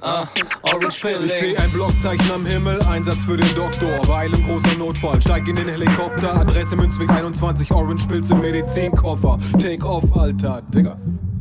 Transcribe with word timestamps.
ah, 0.00 0.26
Orange 0.62 0.88
Ich 0.96 1.00
Pilling. 1.02 1.28
seh 1.28 1.56
ein 1.56 1.70
Blockzeichen 1.72 2.30
am 2.32 2.46
Himmel, 2.46 2.80
Einsatz 2.82 3.24
für 3.24 3.36
den 3.36 3.54
Doktor. 3.54 4.06
Weil 4.08 4.32
im 4.32 4.44
großer 4.44 4.76
Notfall, 4.78 5.20
steig 5.20 5.48
in 5.48 5.56
den 5.56 5.68
Helikopter. 5.68 6.34
Adresse 6.34 6.76
Münzweg 6.76 7.10
21, 7.10 7.70
Orange 7.72 8.06
Pilz 8.06 8.30
im 8.30 8.40
Medizinkoffer. 8.40 9.38
Take 9.58 9.84
off, 9.86 10.04
Alter. 10.16 10.62
Digga. 10.62 10.98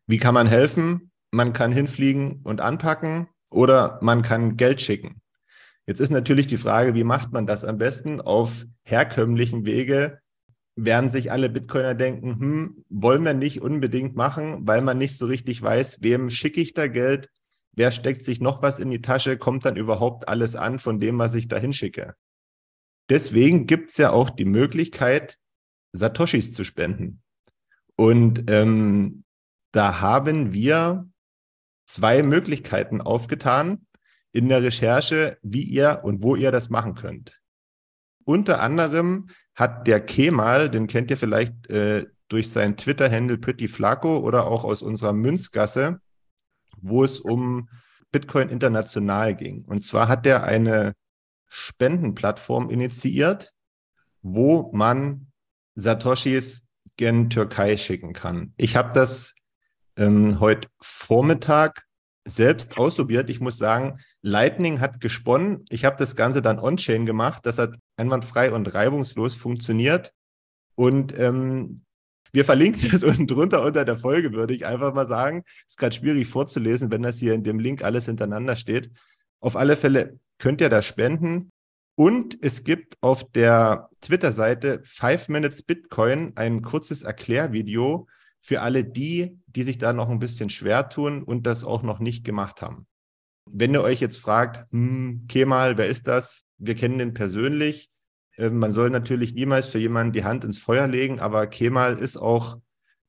Wie 0.06 0.18
kann 0.18 0.34
man 0.34 0.46
helfen? 0.46 1.12
Man 1.36 1.52
kann 1.52 1.70
hinfliegen 1.70 2.40
und 2.44 2.62
anpacken 2.62 3.28
oder 3.50 3.98
man 4.00 4.22
kann 4.22 4.56
Geld 4.56 4.80
schicken. 4.80 5.20
Jetzt 5.86 6.00
ist 6.00 6.08
natürlich 6.08 6.46
die 6.46 6.56
Frage, 6.56 6.94
wie 6.94 7.04
macht 7.04 7.30
man 7.30 7.46
das 7.46 7.62
am 7.62 7.76
besten? 7.76 8.22
Auf 8.22 8.64
herkömmlichen 8.84 9.66
Wege 9.66 10.18
werden 10.76 11.10
sich 11.10 11.30
alle 11.30 11.50
Bitcoiner 11.50 11.94
denken, 11.94 12.40
hm, 12.40 12.84
wollen 12.88 13.22
wir 13.22 13.34
nicht 13.34 13.60
unbedingt 13.60 14.16
machen, 14.16 14.66
weil 14.66 14.80
man 14.80 14.96
nicht 14.96 15.18
so 15.18 15.26
richtig 15.26 15.60
weiß, 15.60 15.98
wem 16.00 16.30
schicke 16.30 16.62
ich 16.62 16.72
da 16.72 16.86
Geld, 16.86 17.28
wer 17.72 17.90
steckt 17.90 18.24
sich 18.24 18.40
noch 18.40 18.62
was 18.62 18.78
in 18.78 18.90
die 18.90 19.02
Tasche, 19.02 19.36
kommt 19.36 19.66
dann 19.66 19.76
überhaupt 19.76 20.28
alles 20.28 20.56
an 20.56 20.78
von 20.78 21.00
dem, 21.00 21.18
was 21.18 21.34
ich 21.34 21.48
da 21.48 21.58
hinschicke. 21.58 22.14
Deswegen 23.10 23.66
gibt 23.66 23.90
es 23.90 23.98
ja 23.98 24.10
auch 24.10 24.30
die 24.30 24.46
Möglichkeit, 24.46 25.36
Satoshis 25.92 26.54
zu 26.54 26.64
spenden. 26.64 27.20
Und 27.94 28.50
ähm, 28.50 29.24
da 29.72 30.00
haben 30.00 30.54
wir 30.54 31.10
zwei 31.86 32.22
Möglichkeiten 32.22 33.00
aufgetan 33.00 33.86
in 34.32 34.48
der 34.48 34.62
Recherche, 34.62 35.38
wie 35.42 35.62
ihr 35.62 36.00
und 36.02 36.22
wo 36.22 36.36
ihr 36.36 36.52
das 36.52 36.68
machen 36.68 36.94
könnt. 36.94 37.40
Unter 38.24 38.60
anderem 38.60 39.30
hat 39.54 39.86
der 39.86 40.00
Kemal, 40.04 40.68
den 40.68 40.88
kennt 40.88 41.10
ihr 41.10 41.16
vielleicht 41.16 41.70
äh, 41.70 42.06
durch 42.28 42.50
seinen 42.50 42.76
Twitter-Handle 42.76 43.38
Pretty 43.38 43.68
Flaco 43.68 44.18
oder 44.18 44.46
auch 44.46 44.64
aus 44.64 44.82
unserer 44.82 45.12
Münzgasse, 45.12 46.00
wo 46.76 47.04
es 47.04 47.20
um 47.20 47.68
Bitcoin 48.10 48.48
international 48.48 49.34
ging. 49.34 49.64
Und 49.64 49.84
zwar 49.84 50.08
hat 50.08 50.26
er 50.26 50.44
eine 50.44 50.94
Spendenplattform 51.48 52.68
initiiert, 52.68 53.52
wo 54.22 54.70
man 54.72 55.28
Satoshis 55.76 56.64
gen 56.96 57.30
Türkei 57.30 57.76
schicken 57.76 58.12
kann. 58.12 58.52
Ich 58.56 58.74
habe 58.74 58.92
das 58.92 59.35
ähm, 59.96 60.40
heute 60.40 60.68
Vormittag 60.80 61.86
selbst 62.26 62.76
ausprobiert. 62.76 63.30
Ich 63.30 63.40
muss 63.40 63.56
sagen, 63.56 64.00
Lightning 64.20 64.80
hat 64.80 65.00
gesponnen. 65.00 65.64
Ich 65.68 65.84
habe 65.84 65.96
das 65.96 66.16
Ganze 66.16 66.42
dann 66.42 66.58
on-chain 66.58 67.06
gemacht. 67.06 67.46
Das 67.46 67.58
hat 67.58 67.76
einwandfrei 67.96 68.52
und 68.52 68.74
reibungslos 68.74 69.34
funktioniert. 69.34 70.12
Und 70.74 71.18
ähm, 71.18 71.82
wir 72.32 72.44
verlinken 72.44 72.90
das 72.90 73.02
unten 73.04 73.26
drunter 73.26 73.62
unter 73.62 73.84
der 73.84 73.96
Folge, 73.96 74.32
würde 74.32 74.54
ich 74.54 74.66
einfach 74.66 74.92
mal 74.92 75.06
sagen. 75.06 75.44
Ist 75.68 75.78
gerade 75.78 75.94
schwierig 75.94 76.28
vorzulesen, 76.28 76.90
wenn 76.90 77.02
das 77.02 77.18
hier 77.18 77.32
in 77.32 77.44
dem 77.44 77.58
Link 77.58 77.82
alles 77.82 78.06
hintereinander 78.06 78.56
steht. 78.56 78.90
Auf 79.40 79.56
alle 79.56 79.76
Fälle 79.76 80.18
könnt 80.38 80.60
ihr 80.60 80.68
da 80.68 80.82
spenden. 80.82 81.50
Und 81.94 82.36
es 82.42 82.62
gibt 82.62 82.94
auf 83.00 83.30
der 83.32 83.88
Twitter-Seite 84.02 84.82
5 84.84 85.28
Minutes 85.28 85.62
Bitcoin 85.62 86.32
ein 86.36 86.60
kurzes 86.60 87.04
Erklärvideo 87.04 88.06
für 88.46 88.62
alle 88.62 88.84
die, 88.84 89.40
die 89.48 89.64
sich 89.64 89.76
da 89.76 89.92
noch 89.92 90.08
ein 90.08 90.20
bisschen 90.20 90.50
schwer 90.50 90.88
tun 90.88 91.24
und 91.24 91.48
das 91.48 91.64
auch 91.64 91.82
noch 91.82 91.98
nicht 91.98 92.24
gemacht 92.24 92.62
haben. 92.62 92.86
Wenn 93.50 93.74
ihr 93.74 93.82
euch 93.82 94.00
jetzt 94.00 94.18
fragt, 94.18 94.70
hm, 94.70 95.24
Kemal, 95.26 95.78
wer 95.78 95.88
ist 95.88 96.06
das? 96.06 96.44
Wir 96.56 96.76
kennen 96.76 96.98
den 96.98 97.12
persönlich. 97.12 97.90
Äh, 98.36 98.50
man 98.50 98.70
soll 98.70 98.90
natürlich 98.90 99.34
niemals 99.34 99.66
für 99.66 99.80
jemanden 99.80 100.12
die 100.12 100.22
Hand 100.22 100.44
ins 100.44 100.58
Feuer 100.58 100.86
legen, 100.86 101.18
aber 101.18 101.48
Kemal 101.48 101.98
ist 101.98 102.18
auch 102.18 102.58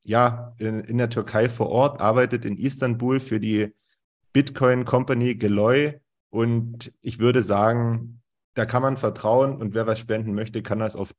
ja 0.02 0.56
in, 0.58 0.80
in 0.80 0.98
der 0.98 1.08
Türkei 1.08 1.48
vor 1.48 1.68
Ort, 1.68 2.00
arbeitet 2.00 2.44
in 2.44 2.56
Istanbul 2.56 3.20
für 3.20 3.38
die 3.38 3.72
Bitcoin 4.32 4.84
Company 4.84 5.36
Geloy 5.36 6.00
und 6.30 6.92
ich 7.00 7.20
würde 7.20 7.44
sagen, 7.44 8.22
da 8.54 8.66
kann 8.66 8.82
man 8.82 8.96
vertrauen 8.96 9.56
und 9.56 9.72
wer 9.74 9.86
was 9.86 10.00
spenden 10.00 10.34
möchte, 10.34 10.64
kann 10.64 10.80
das 10.80 10.96
auf 10.96 11.12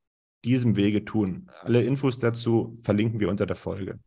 diesem 0.44 0.75
Wege 0.75 1.06
tun. 1.06 1.50
Alle 1.62 1.83
Infos 1.83 2.19
dazu 2.19 2.75
verlinken 2.81 3.21
wir 3.21 3.30
unter 3.30 3.45
der 3.45 3.56
Folge. 3.56 3.98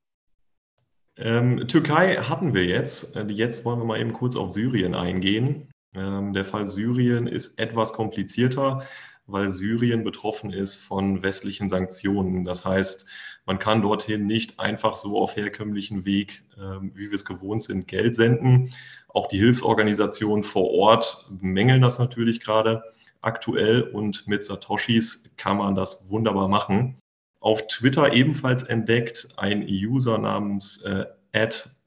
Ähm, 1.16 1.68
Türkei 1.68 2.16
hatten 2.16 2.54
wir 2.54 2.64
jetzt. 2.64 3.16
Äh, 3.16 3.26
Jetzt 3.28 3.64
wollen 3.64 3.78
wir 3.78 3.84
mal 3.84 4.00
eben 4.00 4.12
kurz 4.12 4.36
auf 4.36 4.50
Syrien 4.50 4.94
eingehen. 4.94 5.70
Ähm, 5.94 6.32
der 6.32 6.44
Fall 6.44 6.66
Syrien 6.66 7.26
ist 7.26 7.58
etwas 7.58 7.92
komplizierter, 7.92 8.86
weil 9.26 9.50
Syrien 9.50 10.04
betroffen 10.04 10.52
ist 10.52 10.76
von 10.76 11.22
westlichen 11.22 11.68
Sanktionen. 11.68 12.44
Das 12.44 12.64
heißt, 12.64 13.06
man 13.44 13.58
kann 13.58 13.82
dorthin 13.82 14.26
nicht 14.26 14.58
einfach 14.58 14.96
so 14.96 15.20
auf 15.20 15.36
herkömmlichen 15.36 16.04
Weg, 16.04 16.44
ähm, 16.56 16.92
wie 16.94 17.10
wir 17.10 17.14
es 17.14 17.24
gewohnt 17.24 17.62
sind, 17.62 17.88
Geld 17.88 18.14
senden. 18.14 18.70
Auch 19.08 19.26
die 19.28 19.38
Hilfsorganisationen 19.38 20.44
vor 20.44 20.70
Ort 20.70 21.28
mängeln 21.40 21.82
das 21.82 21.98
natürlich 21.98 22.40
gerade 22.40 22.82
aktuell 23.20 23.82
und 23.82 24.26
mit 24.26 24.44
Satoshis 24.44 25.30
kann 25.36 25.58
man 25.58 25.74
das 25.74 26.08
wunderbar 26.10 26.48
machen. 26.48 27.01
Auf 27.42 27.66
Twitter 27.66 28.12
ebenfalls 28.12 28.62
entdeckt 28.62 29.28
ein 29.36 29.62
User 29.64 30.16
namens 30.16 30.80
äh, 30.82 31.06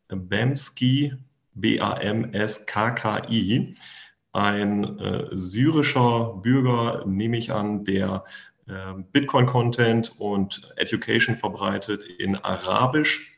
Bamski, 0.10 1.14
B-A-M-S-K-K-I, 1.54 2.26
ein 4.34 5.00
äh, 5.00 5.28
syrischer 5.32 6.34
Bürger, 6.44 7.06
nehme 7.06 7.38
ich 7.38 7.54
an, 7.54 7.86
der 7.86 8.26
äh, 8.68 8.96
Bitcoin-Content 9.14 10.20
und 10.20 10.74
Education 10.76 11.38
verbreitet 11.38 12.04
in 12.04 12.36
Arabisch. 12.36 13.32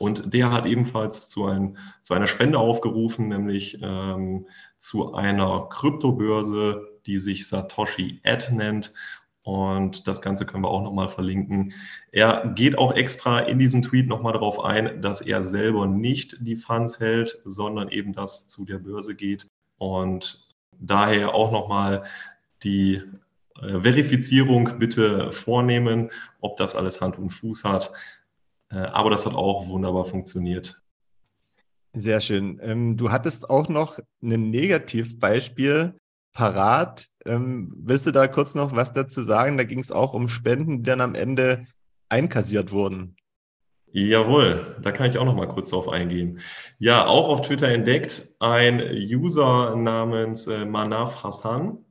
Und 0.00 0.34
der 0.34 0.50
hat 0.50 0.66
ebenfalls 0.66 1.28
zu, 1.28 1.46
ein, 1.46 1.78
zu 2.02 2.14
einer 2.14 2.26
Spende 2.26 2.58
aufgerufen, 2.58 3.28
nämlich 3.28 3.78
ähm, 3.80 4.48
zu 4.76 5.14
einer 5.14 5.68
Kryptobörse, 5.70 6.98
die 7.06 7.18
sich 7.18 7.46
Satoshi 7.46 8.20
Ad 8.24 8.52
nennt. 8.52 8.92
Und 9.42 10.06
das 10.06 10.20
Ganze 10.20 10.44
können 10.44 10.64
wir 10.64 10.70
auch 10.70 10.82
nochmal 10.82 11.08
verlinken. 11.08 11.72
Er 12.12 12.52
geht 12.54 12.76
auch 12.76 12.92
extra 12.92 13.40
in 13.40 13.58
diesem 13.58 13.82
Tweet 13.82 14.06
nochmal 14.06 14.34
darauf 14.34 14.60
ein, 14.62 15.00
dass 15.00 15.22
er 15.22 15.42
selber 15.42 15.86
nicht 15.86 16.36
die 16.40 16.56
Funds 16.56 17.00
hält, 17.00 17.40
sondern 17.44 17.88
eben 17.88 18.12
das 18.12 18.48
zu 18.48 18.64
der 18.64 18.78
Börse 18.78 19.14
geht. 19.14 19.46
Und 19.78 20.46
daher 20.78 21.34
auch 21.34 21.50
nochmal 21.52 22.04
die 22.62 23.02
äh, 23.62 23.80
Verifizierung 23.80 24.78
bitte 24.78 25.32
vornehmen, 25.32 26.10
ob 26.40 26.56
das 26.56 26.74
alles 26.74 27.00
Hand 27.00 27.18
und 27.18 27.30
Fuß 27.30 27.64
hat. 27.64 27.92
Äh, 28.70 28.76
aber 28.76 29.10
das 29.10 29.24
hat 29.24 29.34
auch 29.34 29.68
wunderbar 29.68 30.04
funktioniert. 30.04 30.82
Sehr 31.92 32.20
schön. 32.20 32.60
Ähm, 32.62 32.96
du 32.96 33.10
hattest 33.10 33.50
auch 33.50 33.68
noch 33.68 33.98
ein 34.22 34.50
Negativbeispiel 34.50 35.94
parat. 36.32 37.08
Ähm, 37.26 37.72
willst 37.76 38.06
du 38.06 38.12
da 38.12 38.26
kurz 38.28 38.54
noch 38.54 38.74
was 38.74 38.92
dazu 38.92 39.22
sagen? 39.22 39.58
Da 39.58 39.64
ging 39.64 39.80
es 39.80 39.92
auch 39.92 40.14
um 40.14 40.28
Spenden, 40.28 40.78
die 40.78 40.88
dann 40.88 41.00
am 41.00 41.14
Ende 41.14 41.66
einkassiert 42.08 42.72
wurden. 42.72 43.16
Jawohl, 43.92 44.76
da 44.80 44.92
kann 44.92 45.10
ich 45.10 45.18
auch 45.18 45.24
noch 45.24 45.34
mal 45.34 45.48
kurz 45.48 45.70
drauf 45.70 45.88
eingehen. 45.88 46.40
Ja, 46.78 47.06
auch 47.06 47.28
auf 47.28 47.40
Twitter 47.40 47.68
entdeckt 47.68 48.28
ein 48.38 48.80
User 48.80 49.74
namens 49.74 50.46
äh, 50.46 50.64
Manaf 50.64 51.24
Hassan. 51.24 51.84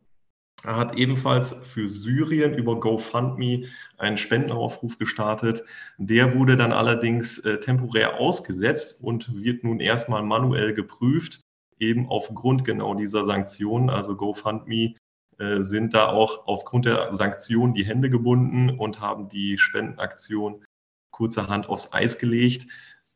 Hat 0.63 0.95
ebenfalls 0.97 1.53
für 1.53 1.88
Syrien 1.88 2.53
über 2.53 2.80
GoFundMe 2.80 3.65
einen 3.97 4.18
Spendenaufruf 4.18 4.97
gestartet. 4.97 5.63
Der 5.97 6.35
wurde 6.35 6.57
dann 6.57 6.74
allerdings 6.74 7.39
äh, 7.39 7.59
temporär 7.59 8.19
ausgesetzt 8.19 9.01
und 9.01 9.33
wird 9.42 9.63
nun 9.63 9.80
erstmal 9.80 10.24
manuell 10.24 10.74
geprüft 10.74 11.42
eben 11.79 12.07
aufgrund 12.09 12.65
genau 12.65 12.93
dieser 12.93 13.25
Sanktionen, 13.25 13.89
also 13.89 14.15
GoFundMe, 14.15 14.95
äh, 15.37 15.61
sind 15.61 15.93
da 15.93 16.09
auch 16.09 16.47
aufgrund 16.47 16.85
der 16.85 17.13
Sanktionen 17.13 17.73
die 17.73 17.85
Hände 17.85 18.09
gebunden 18.09 18.77
und 18.77 18.99
haben 18.99 19.29
die 19.29 19.57
Spendenaktion 19.57 20.65
kurzerhand 21.11 21.69
aufs 21.69 21.93
Eis 21.93 22.17
gelegt. 22.17 22.67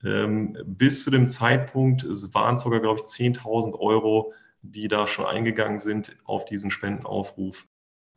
Ähm, 0.04 0.58
bis 0.66 1.04
zu 1.04 1.12
dem 1.12 1.30
Zeitpunkt 1.30 2.04
waren 2.34 2.56
es 2.56 2.62
sogar, 2.62 2.80
glaube 2.80 3.02
ich, 3.02 3.12
10.000 3.12 3.78
Euro, 3.80 4.34
die 4.62 4.88
da 4.88 5.08
schon 5.08 5.26
eingegangen 5.26 5.80
sind 5.80 6.16
auf 6.24 6.46
diesen 6.46 6.72
Spendenaufruf. 6.72 7.68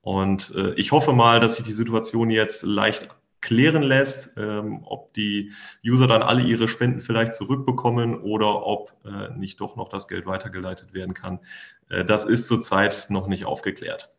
Und 0.03 0.53
äh, 0.55 0.75
ich 0.75 0.93
hoffe 0.93 1.13
mal, 1.13 1.41
dass 1.41 1.57
sich 1.57 1.65
die 1.65 1.73
Situation 1.73 2.31
jetzt 2.31 2.63
leicht 2.63 3.09
klären 3.47 3.85
lässt, 3.85 4.35
ähm, 4.37 4.81
ob 4.85 5.15
die 5.15 5.53
User 5.85 6.09
dann 6.09 6.23
alle 6.23 6.43
ihre 6.43 6.67
Spenden 6.67 7.01
vielleicht 7.01 7.35
zurückbekommen 7.35 8.21
oder 8.21 8.67
ob 8.67 8.93
äh, 9.05 9.33
nicht 9.39 9.61
doch 9.61 9.77
noch 9.77 9.89
das 9.89 10.09
Geld 10.09 10.27
weitergeleitet 10.27 10.93
werden 10.95 11.15
kann. 11.15 11.39
Äh, 11.89 12.05
das 12.05 12.25
ist 12.25 12.49
zurzeit 12.49 13.07
noch 13.09 13.29
nicht 13.29 13.45
aufgeklärt. 13.45 14.17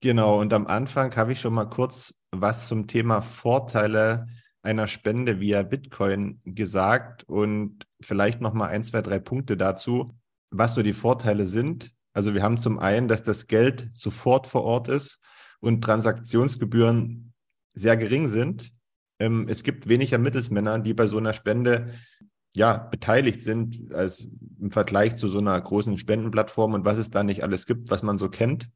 Genau, 0.00 0.40
und 0.40 0.54
am 0.54 0.66
Anfang 0.66 1.14
habe 1.16 1.32
ich 1.32 1.40
schon 1.40 1.52
mal 1.52 1.66
kurz 1.66 2.18
was 2.30 2.66
zum 2.66 2.86
Thema 2.86 3.20
Vorteile 3.20 4.26
einer 4.62 4.88
Spende 4.88 5.38
via 5.38 5.62
Bitcoin 5.62 6.40
gesagt 6.44 7.24
und 7.24 7.86
vielleicht 8.00 8.40
noch 8.40 8.54
mal 8.54 8.68
ein, 8.68 8.84
zwei, 8.84 9.02
drei 9.02 9.18
Punkte 9.18 9.58
dazu, 9.58 10.14
was 10.50 10.74
so 10.74 10.82
die 10.82 10.94
Vorteile 10.94 11.44
sind. 11.44 11.92
Also 12.14 12.32
wir 12.32 12.42
haben 12.42 12.56
zum 12.56 12.78
einen, 12.78 13.06
dass 13.06 13.22
das 13.22 13.48
Geld 13.48 13.90
sofort 13.92 14.46
vor 14.46 14.64
Ort 14.64 14.88
ist 14.88 15.20
und 15.60 15.82
Transaktionsgebühren 15.82 17.27
sehr 17.78 17.96
gering 17.96 18.26
sind. 18.28 18.70
Ähm, 19.18 19.46
es 19.48 19.62
gibt 19.62 19.88
weniger 19.88 20.18
Mittelsmänner, 20.18 20.78
die 20.78 20.94
bei 20.94 21.06
so 21.06 21.18
einer 21.18 21.32
Spende 21.32 21.92
ja, 22.54 22.76
beteiligt 22.76 23.42
sind, 23.42 23.92
als 23.92 24.26
im 24.60 24.70
Vergleich 24.70 25.16
zu 25.16 25.28
so 25.28 25.38
einer 25.38 25.60
großen 25.60 25.98
Spendenplattform 25.98 26.74
und 26.74 26.84
was 26.84 26.98
es 26.98 27.10
da 27.10 27.22
nicht 27.22 27.42
alles 27.42 27.66
gibt, 27.66 27.90
was 27.90 28.02
man 28.02 28.18
so 28.18 28.28
kennt. 28.28 28.68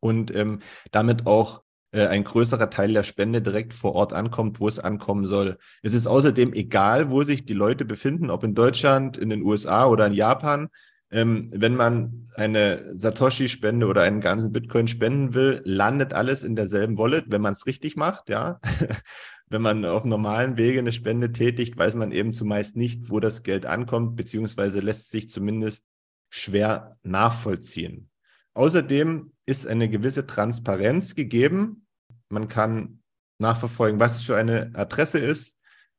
Und 0.00 0.34
ähm, 0.34 0.60
damit 0.90 1.26
auch 1.26 1.62
äh, 1.92 2.06
ein 2.06 2.24
größerer 2.24 2.70
Teil 2.70 2.92
der 2.92 3.02
Spende 3.02 3.42
direkt 3.42 3.74
vor 3.74 3.94
Ort 3.94 4.12
ankommt, 4.12 4.60
wo 4.60 4.68
es 4.68 4.78
ankommen 4.78 5.26
soll. 5.26 5.58
Es 5.82 5.92
ist 5.92 6.06
außerdem 6.06 6.52
egal, 6.54 7.10
wo 7.10 7.22
sich 7.22 7.44
die 7.44 7.54
Leute 7.54 7.84
befinden, 7.84 8.30
ob 8.30 8.44
in 8.44 8.54
Deutschland, 8.54 9.16
in 9.18 9.30
den 9.30 9.42
USA 9.42 9.86
oder 9.86 10.06
in 10.06 10.12
Japan. 10.12 10.68
Ähm, 11.12 11.50
wenn 11.52 11.74
man 11.74 12.28
eine 12.36 12.96
Satoshi-Spende 12.96 13.86
oder 13.86 14.02
einen 14.02 14.20
ganzen 14.20 14.52
Bitcoin 14.52 14.86
spenden 14.86 15.34
will, 15.34 15.60
landet 15.64 16.14
alles 16.14 16.44
in 16.44 16.54
derselben 16.54 16.98
Wallet, 16.98 17.26
wenn 17.28 17.40
man 17.40 17.52
es 17.52 17.66
richtig 17.66 17.96
macht, 17.96 18.28
ja. 18.28 18.60
wenn 19.48 19.62
man 19.62 19.84
auf 19.84 20.04
normalen 20.04 20.56
Wege 20.56 20.78
eine 20.78 20.92
Spende 20.92 21.32
tätigt, 21.32 21.76
weiß 21.76 21.94
man 21.94 22.12
eben 22.12 22.32
zumeist 22.32 22.76
nicht, 22.76 23.10
wo 23.10 23.18
das 23.18 23.42
Geld 23.42 23.66
ankommt, 23.66 24.14
beziehungsweise 24.14 24.78
lässt 24.78 25.10
sich 25.10 25.28
zumindest 25.28 25.84
schwer 26.30 26.96
nachvollziehen. 27.02 28.08
Außerdem 28.54 29.32
ist 29.46 29.66
eine 29.66 29.88
gewisse 29.88 30.26
Transparenz 30.26 31.16
gegeben. 31.16 31.86
Man 32.28 32.48
kann 32.48 33.02
nachverfolgen, 33.40 33.98
was 33.98 34.16
es 34.16 34.22
für 34.22 34.36
eine 34.36 34.70
Adresse 34.74 35.18
ist, 35.18 35.56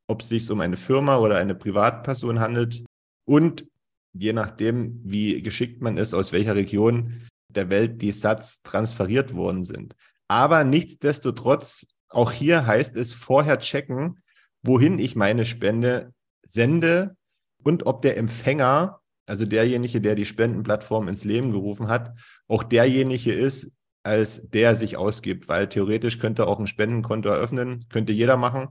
ob 0.08 0.22
es 0.22 0.30
sich 0.30 0.50
um 0.50 0.62
eine 0.62 0.78
Firma 0.78 1.18
oder 1.18 1.38
eine 1.38 1.56
Privatperson 1.56 2.40
handelt. 2.40 2.86
Und 3.26 3.68
je 4.14 4.34
nachdem, 4.34 5.00
wie 5.04 5.42
geschickt 5.42 5.82
man 5.82 5.98
ist, 5.98 6.14
aus 6.14 6.32
welcher 6.32 6.56
Region 6.56 7.22
der 7.50 7.70
Welt 7.70 8.02
die 8.02 8.12
Satz 8.12 8.62
transferiert 8.64 9.34
worden 9.34 9.64
sind. 9.64 9.96
Aber 10.28 10.64
nichtsdestotrotz, 10.64 11.86
auch 12.10 12.32
hier 12.32 12.66
heißt 12.66 12.96
es 12.96 13.14
vorher 13.14 13.60
checken, 13.60 14.20
wohin 14.64 15.00
ich 15.00 15.16
meine 15.16 15.46
Spende 15.46 16.14
sende 16.44 17.16
und 17.64 17.86
ob 17.86 18.02
der 18.02 18.18
Empfänger, 18.18 19.02
also 19.26 19.46
derjenige, 19.46 20.02
der 20.02 20.16
die 20.16 20.26
Spendenplattform 20.26 21.08
ins 21.08 21.24
Leben 21.24 21.52
gerufen 21.52 21.88
hat, 21.88 22.14
auch 22.48 22.64
derjenige 22.64 23.34
ist, 23.34 23.72
als 24.04 24.50
der 24.50 24.76
sich 24.76 24.98
ausgibt, 24.98 25.48
weil 25.48 25.70
theoretisch 25.70 26.18
könnte 26.18 26.48
auch 26.48 26.60
ein 26.60 26.68
Spendenkonto 26.68 27.30
eröffnen, 27.30 27.86
könnte 27.90 28.14
jeder 28.14 28.36
machen, 28.36 28.70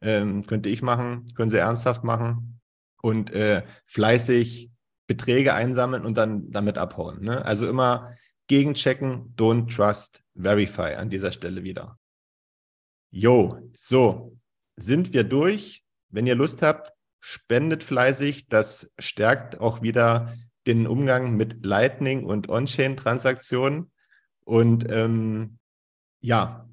ähm, 0.00 0.46
könnte 0.46 0.68
ich 0.68 0.82
machen, 0.82 1.26
können 1.34 1.50
sie 1.50 1.58
ernsthaft 1.58 2.04
machen 2.04 2.60
und 3.02 3.32
äh, 3.32 3.62
fleißig 3.86 4.70
Beträge 5.08 5.54
einsammeln 5.54 6.04
und 6.04 6.16
dann 6.16 6.52
damit 6.52 6.78
abhauen. 6.78 7.24
Ne? 7.24 7.44
Also 7.44 7.66
immer 7.66 8.14
gegenchecken, 8.46 9.34
don't 9.36 9.74
trust, 9.74 10.22
verify 10.36 10.94
an 10.94 11.10
dieser 11.10 11.32
Stelle 11.32 11.64
wieder. 11.64 11.98
Jo, 13.10 13.58
so, 13.74 14.36
sind 14.76 15.12
wir 15.12 15.24
durch. 15.24 15.82
Wenn 16.10 16.26
ihr 16.26 16.34
Lust 16.34 16.62
habt, 16.62 16.92
spendet 17.20 17.82
fleißig. 17.82 18.48
Das 18.48 18.92
stärkt 18.98 19.60
auch 19.60 19.82
wieder 19.82 20.34
den 20.66 20.86
Umgang 20.86 21.36
mit 21.36 21.64
Lightning 21.64 22.24
und 22.24 22.48
On-Chain-Transaktionen. 22.48 23.90
Und 24.44 24.90
ähm, 24.90 25.58
ja, 26.20 26.68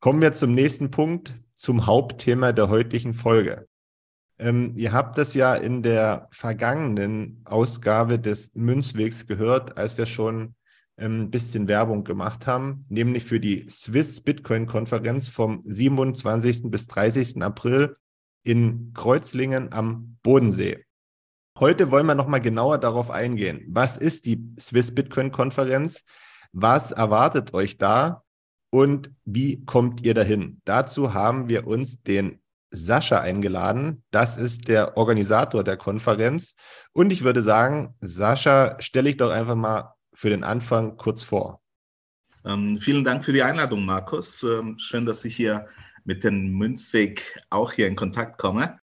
kommen 0.00 0.22
wir 0.22 0.32
zum 0.32 0.54
nächsten 0.54 0.90
Punkt, 0.90 1.34
zum 1.54 1.86
Hauptthema 1.86 2.52
der 2.52 2.68
heutigen 2.68 3.14
Folge. 3.14 3.68
Ähm, 4.42 4.72
ihr 4.74 4.92
habt 4.92 5.18
das 5.18 5.34
ja 5.34 5.54
in 5.54 5.84
der 5.84 6.26
vergangenen 6.32 7.42
Ausgabe 7.44 8.18
des 8.18 8.50
Münzwegs 8.54 9.28
gehört, 9.28 9.78
als 9.78 9.96
wir 9.96 10.06
schon 10.06 10.56
ähm, 10.98 11.22
ein 11.22 11.30
bisschen 11.30 11.68
Werbung 11.68 12.02
gemacht 12.02 12.48
haben, 12.48 12.84
nämlich 12.88 13.22
für 13.22 13.38
die 13.38 13.68
Swiss 13.70 14.20
Bitcoin 14.20 14.66
Konferenz 14.66 15.28
vom 15.28 15.62
27. 15.64 16.72
bis 16.72 16.88
30. 16.88 17.40
April 17.40 17.94
in 18.42 18.92
Kreuzlingen 18.94 19.72
am 19.72 20.18
Bodensee. 20.24 20.84
Heute 21.56 21.92
wollen 21.92 22.06
wir 22.06 22.16
nochmal 22.16 22.40
genauer 22.40 22.78
darauf 22.78 23.12
eingehen. 23.12 23.64
Was 23.68 23.96
ist 23.96 24.26
die 24.26 24.42
Swiss 24.58 24.92
Bitcoin 24.92 25.30
Konferenz? 25.30 26.02
Was 26.50 26.90
erwartet 26.90 27.54
euch 27.54 27.78
da? 27.78 28.24
Und 28.70 29.12
wie 29.24 29.64
kommt 29.64 30.00
ihr 30.00 30.14
dahin? 30.14 30.60
Dazu 30.64 31.14
haben 31.14 31.48
wir 31.48 31.68
uns 31.68 32.02
den 32.02 32.41
Sascha 32.72 33.20
eingeladen. 33.20 34.02
Das 34.10 34.36
ist 34.38 34.66
der 34.66 34.96
Organisator 34.96 35.62
der 35.62 35.76
Konferenz. 35.76 36.56
Und 36.92 37.12
ich 37.12 37.22
würde 37.22 37.42
sagen, 37.42 37.94
Sascha, 38.00 38.76
stelle 38.80 39.10
ich 39.10 39.18
doch 39.18 39.30
einfach 39.30 39.54
mal 39.54 39.94
für 40.14 40.30
den 40.30 40.42
Anfang 40.42 40.96
kurz 40.96 41.22
vor. 41.22 41.62
Ähm, 42.44 42.78
vielen 42.80 43.04
Dank 43.04 43.24
für 43.24 43.32
die 43.32 43.42
Einladung, 43.42 43.84
Markus. 43.84 44.42
Ähm, 44.42 44.76
schön, 44.78 45.06
dass 45.06 45.24
ich 45.24 45.36
hier 45.36 45.68
mit 46.04 46.24
dem 46.24 46.52
Münzweg 46.58 47.40
auch 47.50 47.72
hier 47.72 47.86
in 47.86 47.94
Kontakt 47.94 48.38
komme. 48.38 48.80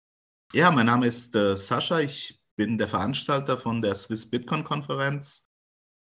Ja, 0.53 0.71
mein 0.71 0.87
Name 0.87 1.07
ist 1.07 1.37
äh, 1.37 1.57
Sascha. 1.57 2.01
Ich 2.01 2.41
bin 2.57 2.79
der 2.79 2.89
Veranstalter 2.89 3.59
von 3.59 3.83
der 3.83 3.95
Swiss 3.95 4.29
Bitcoin 4.29 4.65
Konferenz, 4.65 5.51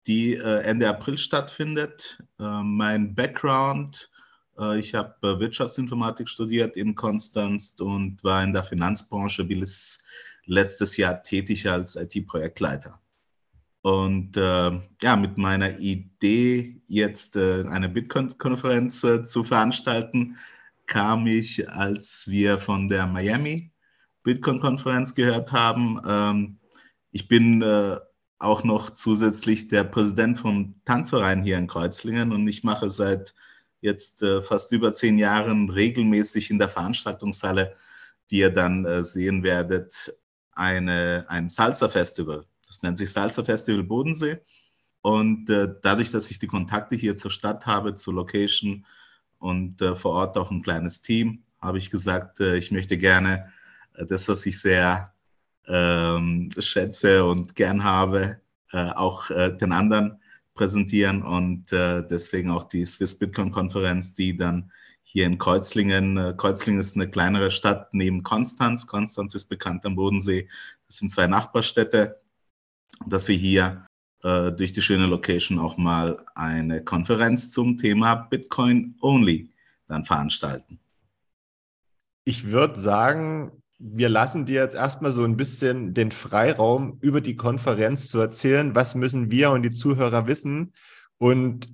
die 0.05 0.35
äh, 0.35 0.61
Ende 0.61 0.89
April 0.89 1.17
stattfindet. 1.17 2.21
Äh, 2.39 2.61
mein 2.63 3.15
Background, 3.15 4.09
ich 4.77 4.93
habe 4.93 5.15
äh, 5.23 5.39
Wirtschaftsinformatik 5.39 6.27
studiert 6.27 6.75
in 6.75 6.95
Konstanz 6.95 7.75
und 7.79 8.23
war 8.23 8.43
in 8.43 8.53
der 8.53 8.63
Finanzbranche 8.63 9.43
bis 9.45 10.03
letztes 10.45 10.97
Jahr 10.97 11.23
tätig 11.23 11.69
als 11.69 11.95
IT-Projektleiter. 11.95 12.99
Und 13.81 14.35
äh, 14.35 14.71
ja, 15.01 15.15
mit 15.15 15.37
meiner 15.37 15.79
Idee, 15.79 16.81
jetzt 16.87 17.35
äh, 17.35 17.63
eine 17.69 17.87
Bitcoin-Konferenz 17.87 19.03
äh, 19.03 19.23
zu 19.23 19.43
veranstalten, 19.43 20.37
kam 20.85 21.27
ich, 21.27 21.69
als 21.69 22.25
wir 22.27 22.59
von 22.59 22.87
der 22.87 23.07
Miami 23.07 23.71
Bitcoin-Konferenz 24.23 25.15
gehört 25.15 25.51
haben. 25.51 26.01
Ähm, 26.05 26.59
ich 27.11 27.27
bin 27.27 27.61
äh, 27.61 27.97
auch 28.39 28.63
noch 28.63 28.91
zusätzlich 28.91 29.67
der 29.69 29.85
Präsident 29.85 30.39
vom 30.39 30.75
Tanzverein 30.85 31.43
hier 31.43 31.57
in 31.57 31.67
Kreuzlingen 31.67 32.33
und 32.33 32.47
ich 32.47 32.63
mache 32.63 32.89
seit 32.89 33.33
jetzt 33.81 34.23
äh, 34.23 34.41
fast 34.41 34.71
über 34.71 34.91
zehn 34.93 35.17
Jahren 35.17 35.69
regelmäßig 35.69 36.49
in 36.49 36.59
der 36.59 36.69
Veranstaltungshalle, 36.69 37.75
die 38.31 38.39
ihr 38.39 38.51
dann 38.51 38.85
äh, 38.85 39.03
sehen 39.03 39.43
werdet, 39.43 40.13
eine, 40.53 41.25
ein 41.29 41.49
Salsa-Festival 41.49 42.45
das 42.69 42.83
nennt 42.83 42.97
sich 42.97 43.11
Salsa 43.11 43.43
Festival 43.43 43.83
Bodensee. 43.83 44.39
Und 45.01 45.49
äh, 45.49 45.73
dadurch, 45.81 46.11
dass 46.11 46.29
ich 46.29 46.39
die 46.39 46.47
Kontakte 46.47 46.95
hier 46.95 47.15
zur 47.15 47.31
Stadt 47.31 47.65
habe, 47.65 47.95
zur 47.95 48.13
Location 48.13 48.85
und 49.39 49.81
äh, 49.81 49.95
vor 49.95 50.11
Ort 50.11 50.37
auch 50.37 50.51
ein 50.51 50.61
kleines 50.61 51.01
Team, 51.01 51.43
habe 51.61 51.77
ich 51.77 51.89
gesagt, 51.89 52.39
äh, 52.39 52.55
ich 52.55 52.71
möchte 52.71 52.97
gerne 52.97 53.51
äh, 53.95 54.05
das, 54.05 54.29
was 54.29 54.45
ich 54.45 54.59
sehr 54.59 55.13
ähm, 55.67 56.51
schätze 56.57 57.25
und 57.25 57.55
gern 57.55 57.83
habe, 57.83 58.39
auch 58.71 59.29
den 59.29 59.71
anderen 59.71 60.19
präsentieren 60.59 61.23
und 61.23 61.71
deswegen 61.71 62.51
auch 62.51 62.65
die 62.65 62.85
Swiss 62.85 63.17
Bitcoin 63.17 63.51
Konferenz, 63.51 64.13
die 64.13 64.35
dann 64.35 64.71
hier 65.01 65.25
in 65.25 65.37
Kreuzlingen, 65.37 66.35
Kreuzlingen 66.37 66.81
ist 66.81 66.95
eine 66.95 67.09
kleinere 67.09 67.49
Stadt 67.49 67.93
neben 67.93 68.23
Konstanz. 68.23 68.85
Konstanz 68.85 69.33
ist 69.35 69.45
bekannt 69.45 69.85
am 69.85 69.95
Bodensee. 69.95 70.47
Das 70.87 70.97
sind 70.97 71.09
zwei 71.09 71.27
Nachbarstädte 71.27 72.19
dass 73.05 73.27
wir 73.27 73.35
hier 73.35 73.85
äh, 74.23 74.51
durch 74.51 74.71
die 74.71 74.81
schöne 74.81 75.07
Location 75.07 75.59
auch 75.59 75.77
mal 75.77 76.25
eine 76.35 76.83
Konferenz 76.83 77.49
zum 77.49 77.77
Thema 77.77 78.15
Bitcoin 78.15 78.95
Only 79.01 79.51
dann 79.87 80.05
veranstalten. 80.05 80.79
Ich 82.25 82.45
würde 82.45 82.77
sagen, 82.77 83.58
wir 83.79 84.09
lassen 84.09 84.45
dir 84.45 84.61
jetzt 84.61 84.75
erstmal 84.75 85.13
so 85.13 85.23
ein 85.23 85.37
bisschen 85.37 85.93
den 85.93 86.11
Freiraum, 86.11 86.97
über 87.01 87.21
die 87.21 87.37
Konferenz 87.37 88.09
zu 88.09 88.19
erzählen. 88.19 88.75
Was 88.75 88.93
müssen 88.93 89.31
wir 89.31 89.51
und 89.51 89.63
die 89.63 89.71
Zuhörer 89.71 90.27
wissen? 90.27 90.73
Und 91.17 91.73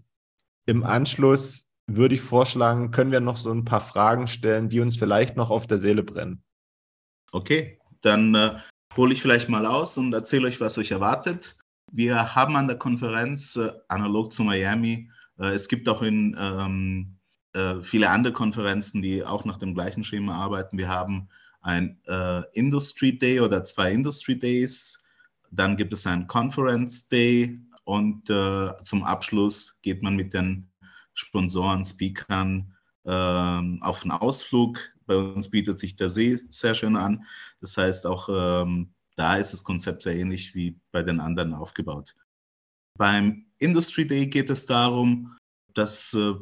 im 0.67 0.83
Anschluss 0.83 1.65
würde 1.87 2.15
ich 2.15 2.21
vorschlagen, 2.21 2.91
können 2.91 3.11
wir 3.11 3.19
noch 3.19 3.37
so 3.37 3.51
ein 3.51 3.65
paar 3.65 3.81
Fragen 3.81 4.27
stellen, 4.27 4.69
die 4.69 4.81
uns 4.81 4.97
vielleicht 4.97 5.35
noch 5.35 5.49
auf 5.49 5.65
der 5.67 5.79
Seele 5.79 6.03
brennen. 6.03 6.43
Okay, 7.31 7.79
dann 8.01 8.35
äh, 8.35 8.57
hole 8.95 9.13
ich 9.13 9.21
vielleicht 9.21 9.49
mal 9.49 9.65
aus 9.65 9.97
und 9.97 10.13
erzähle 10.13 10.47
euch, 10.47 10.61
was 10.61 10.77
euch 10.77 10.91
erwartet. 10.91 11.57
Wir 11.91 12.35
haben 12.35 12.55
an 12.55 12.67
der 12.67 12.77
Konferenz, 12.77 13.55
äh, 13.55 13.71
analog 13.87 14.31
zu 14.31 14.43
Miami, 14.43 15.09
äh, 15.39 15.53
es 15.53 15.67
gibt 15.67 15.89
auch 15.89 16.01
in 16.01 16.35
ähm, 16.39 17.17
äh, 17.53 17.81
viele 17.81 18.09
andere 18.09 18.33
Konferenzen, 18.33 19.01
die 19.01 19.23
auch 19.23 19.45
nach 19.45 19.57
dem 19.57 19.73
gleichen 19.73 20.03
Schema 20.03 20.35
arbeiten. 20.35 20.77
Wir 20.77 20.89
haben 20.89 21.29
ein 21.65 21.99
äh, 22.07 22.43
Industry 22.53 23.17
Day 23.17 23.39
oder 23.39 23.63
zwei 23.63 23.91
Industry 23.91 24.37
Days. 24.37 25.03
Dann 25.51 25.77
gibt 25.77 25.93
es 25.93 26.05
einen 26.05 26.27
Conference 26.27 27.07
Day 27.07 27.59
und 27.83 28.29
äh, 28.29 28.71
zum 28.83 29.03
Abschluss 29.03 29.75
geht 29.81 30.01
man 30.03 30.15
mit 30.15 30.33
den 30.33 30.69
Sponsoren, 31.13 31.85
Speakern 31.85 32.73
ähm, 33.05 33.79
auf 33.81 34.03
einen 34.03 34.11
Ausflug 34.11 34.79
bei 35.05 35.15
uns 35.15 35.49
bietet 35.49 35.79
sich 35.79 35.95
der 35.95 36.09
See 36.09 36.39
sehr 36.49 36.73
schön 36.73 36.95
an. 36.95 37.25
Das 37.61 37.77
heißt, 37.77 38.05
auch 38.05 38.27
ähm, 38.29 38.93
da 39.15 39.37
ist 39.37 39.53
das 39.53 39.63
Konzept 39.63 40.01
sehr 40.01 40.15
ähnlich 40.15 40.55
wie 40.55 40.79
bei 40.91 41.03
den 41.03 41.19
anderen 41.19 41.53
aufgebaut. 41.53 42.15
Beim 42.97 43.45
Industry 43.59 44.07
Day 44.07 44.27
geht 44.27 44.49
es 44.49 44.65
darum, 44.65 45.37
dass 45.73 46.13
äh, 46.13 46.33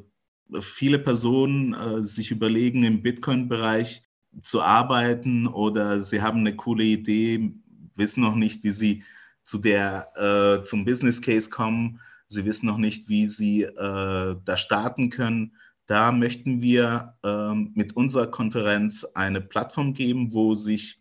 viele 0.62 1.00
Personen 1.00 1.74
äh, 1.74 2.04
sich 2.04 2.32
überlegen, 2.32 2.84
im 2.84 3.02
Bitcoin-Bereich 3.02 4.04
zu 4.42 4.62
arbeiten 4.62 5.48
oder 5.48 6.02
sie 6.02 6.22
haben 6.22 6.40
eine 6.40 6.56
coole 6.56 6.84
Idee, 6.84 7.54
wissen 7.96 8.22
noch 8.22 8.36
nicht, 8.36 8.64
wie 8.64 8.72
sie 8.72 9.04
zu 9.44 9.58
der, 9.58 10.10
äh, 10.16 10.64
zum 10.64 10.86
Business 10.86 11.22
Case 11.22 11.50
kommen. 11.50 12.00
Sie 12.28 12.46
wissen 12.46 12.66
noch 12.66 12.78
nicht, 12.78 13.10
wie 13.10 13.28
sie 13.28 13.64
äh, 13.64 14.36
da 14.44 14.58
starten 14.58 15.10
können. 15.10 15.54
Da 15.86 16.12
möchten 16.12 16.62
wir 16.62 17.16
ähm, 17.24 17.72
mit 17.76 17.96
unserer 17.96 18.28
Konferenz 18.28 19.04
eine 19.16 19.42
Plattform 19.42 19.94
geben, 19.94 20.34
wo 20.34 20.56
sich 20.56 21.00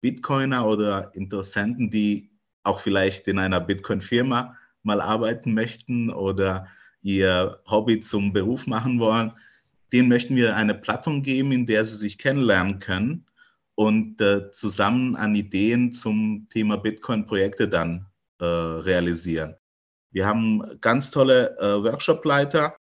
Bitcoiner 0.00 0.66
oder 0.66 1.14
Interessenten, 1.14 1.90
die 1.90 2.30
auch 2.62 2.80
vielleicht 2.80 3.26
in 3.28 3.38
einer 3.38 3.60
Bitcoin-Firma 3.60 4.56
mal 4.82 5.00
arbeiten 5.00 5.54
möchten 5.54 6.10
oder 6.10 6.66
ihr 7.02 7.60
Hobby 7.66 8.00
zum 8.00 8.32
Beruf 8.32 8.66
machen 8.66 9.00
wollen, 9.00 9.32
denen 9.92 10.08
möchten 10.08 10.36
wir 10.36 10.56
eine 10.56 10.74
Plattform 10.74 11.22
geben, 11.22 11.52
in 11.52 11.66
der 11.66 11.84
sie 11.84 11.96
sich 11.96 12.18
kennenlernen 12.18 12.78
können 12.78 13.26
und 13.74 14.20
äh, 14.20 14.50
zusammen 14.50 15.16
an 15.16 15.34
Ideen 15.34 15.92
zum 15.92 16.46
Thema 16.50 16.76
Bitcoin-Projekte 16.76 17.68
dann 17.68 18.06
äh, 18.38 18.44
realisieren. 18.44 19.56
Wir 20.12 20.26
haben 20.26 20.62
ganz 20.80 21.10
tolle 21.10 21.56
äh, 21.58 21.82
Workshop-Leiter, 21.82 22.76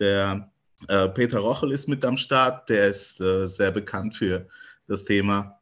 der 0.00 0.52
äh, 0.88 1.08
Peter 1.08 1.38
Rochel 1.38 1.72
ist 1.72 1.88
mit 1.88 2.04
am 2.04 2.16
Start, 2.16 2.68
der 2.68 2.88
ist 2.88 3.20
äh, 3.20 3.46
sehr 3.46 3.70
bekannt 3.70 4.16
für 4.16 4.48
das 4.88 5.04
Thema 5.04 5.60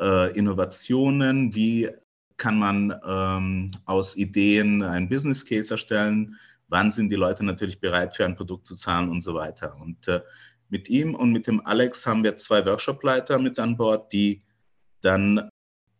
äh, 0.00 0.36
Innovationen. 0.36 1.54
Wie 1.54 1.90
kann 2.36 2.58
man 2.58 2.94
ähm, 3.04 3.70
aus 3.86 4.16
Ideen 4.16 4.82
ein 4.82 5.08
Business 5.08 5.44
Case 5.44 5.72
erstellen? 5.72 6.36
Wann 6.70 6.90
sind 6.90 7.10
die 7.10 7.16
Leute 7.16 7.44
natürlich 7.44 7.80
bereit, 7.80 8.16
für 8.16 8.24
ein 8.24 8.36
Produkt 8.36 8.66
zu 8.66 8.74
zahlen 8.74 9.10
und 9.10 9.22
so 9.22 9.34
weiter? 9.34 9.76
Und 9.80 10.08
äh, 10.08 10.22
mit 10.68 10.88
ihm 10.88 11.14
und 11.14 11.32
mit 11.32 11.46
dem 11.46 11.64
Alex 11.66 12.06
haben 12.06 12.24
wir 12.24 12.36
zwei 12.38 12.64
Workshop-Leiter 12.64 13.38
mit 13.38 13.58
an 13.58 13.76
Bord, 13.76 14.12
die 14.12 14.42
dann 15.02 15.50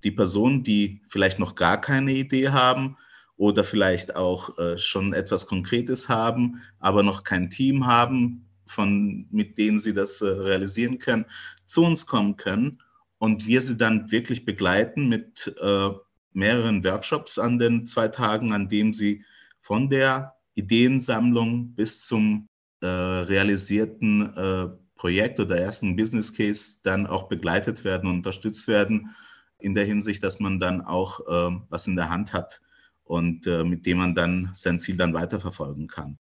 die 0.05 0.13
Personen, 0.13 0.63
die 0.63 1.03
vielleicht 1.09 1.39
noch 1.39 1.55
gar 1.55 1.81
keine 1.81 2.13
Idee 2.13 2.49
haben, 2.49 2.97
oder 3.41 3.65
vielleicht 3.65 4.17
auch 4.17 4.59
äh, 4.59 4.77
schon 4.77 5.15
etwas 5.15 5.47
Konkretes 5.47 6.11
haben, 6.11 6.61
aber 6.79 7.03
noch 7.03 7.25
kein 7.25 7.49
Team 7.49 7.87
haben, 7.87 8.47
von, 8.67 9.27
mit 9.31 9.57
denen 9.57 9.79
sie 9.79 9.95
das 9.95 10.21
äh, 10.21 10.27
realisieren 10.29 10.99
können, 10.99 11.25
zu 11.65 11.83
uns 11.83 12.05
kommen 12.05 12.37
können 12.37 12.83
und 13.17 13.47
wir 13.47 13.63
sie 13.63 13.79
dann 13.79 14.11
wirklich 14.11 14.45
begleiten 14.45 15.09
mit 15.09 15.55
äh, 15.59 15.89
mehreren 16.35 16.85
Workshops 16.85 17.39
an 17.39 17.59
den 17.59 17.87
zwei 17.87 18.09
Tagen, 18.09 18.53
an 18.53 18.69
denen 18.69 18.93
sie 18.93 19.25
von 19.63 19.89
der 19.89 20.35
Ideensammlung 20.55 21.75
bis 21.75 22.05
zum 22.05 22.49
äh, 22.81 22.87
realisierten 22.87 24.35
äh, 24.37 24.69
Projekt 24.97 25.41
oder 25.41 25.57
ersten 25.57 25.97
Business 25.97 26.35
Case 26.35 26.79
dann 26.83 27.07
auch 27.07 27.29
begleitet 27.29 27.85
werden 27.85 28.09
und 28.09 28.17
unterstützt 28.17 28.69
werden, 28.69 29.15
in 29.59 29.75
der 29.75 29.85
Hinsicht, 29.85 30.23
dass 30.23 30.41
man 30.41 30.61
dann 30.61 30.81
auch 30.81 31.21
äh, 31.21 31.57
was 31.69 31.87
in 31.87 31.97
der 31.97 32.11
Hand 32.11 32.33
hat 32.33 32.61
und 33.05 33.47
äh, 33.47 33.65
mit 33.65 33.87
dem 33.87 33.99
man 33.99 34.15
dann 34.15 34.51
sein 34.55 34.79
Ziel 34.79 34.97
dann 34.97 35.15
weiterverfolgen 35.15 35.87
kann. 35.87 36.19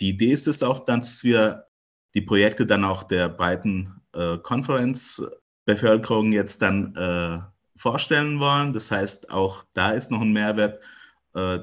Die 0.00 0.10
Idee 0.10 0.32
ist 0.32 0.46
es 0.46 0.62
auch, 0.62 0.84
dass 0.84 1.24
wir 1.24 1.66
die 2.14 2.22
Projekte 2.22 2.66
dann 2.66 2.84
auch 2.84 3.02
der 3.02 3.28
beiden 3.28 4.00
äh, 4.12 4.38
Conference-Bevölkerung 4.38 6.32
jetzt 6.32 6.62
dann 6.62 6.94
äh, 6.96 7.38
vorstellen 7.76 8.40
wollen. 8.40 8.72
Das 8.72 8.90
heißt, 8.90 9.30
auch 9.30 9.64
da 9.74 9.90
ist 9.90 10.10
noch 10.10 10.20
ein 10.20 10.32
Mehrwert, 10.32 10.80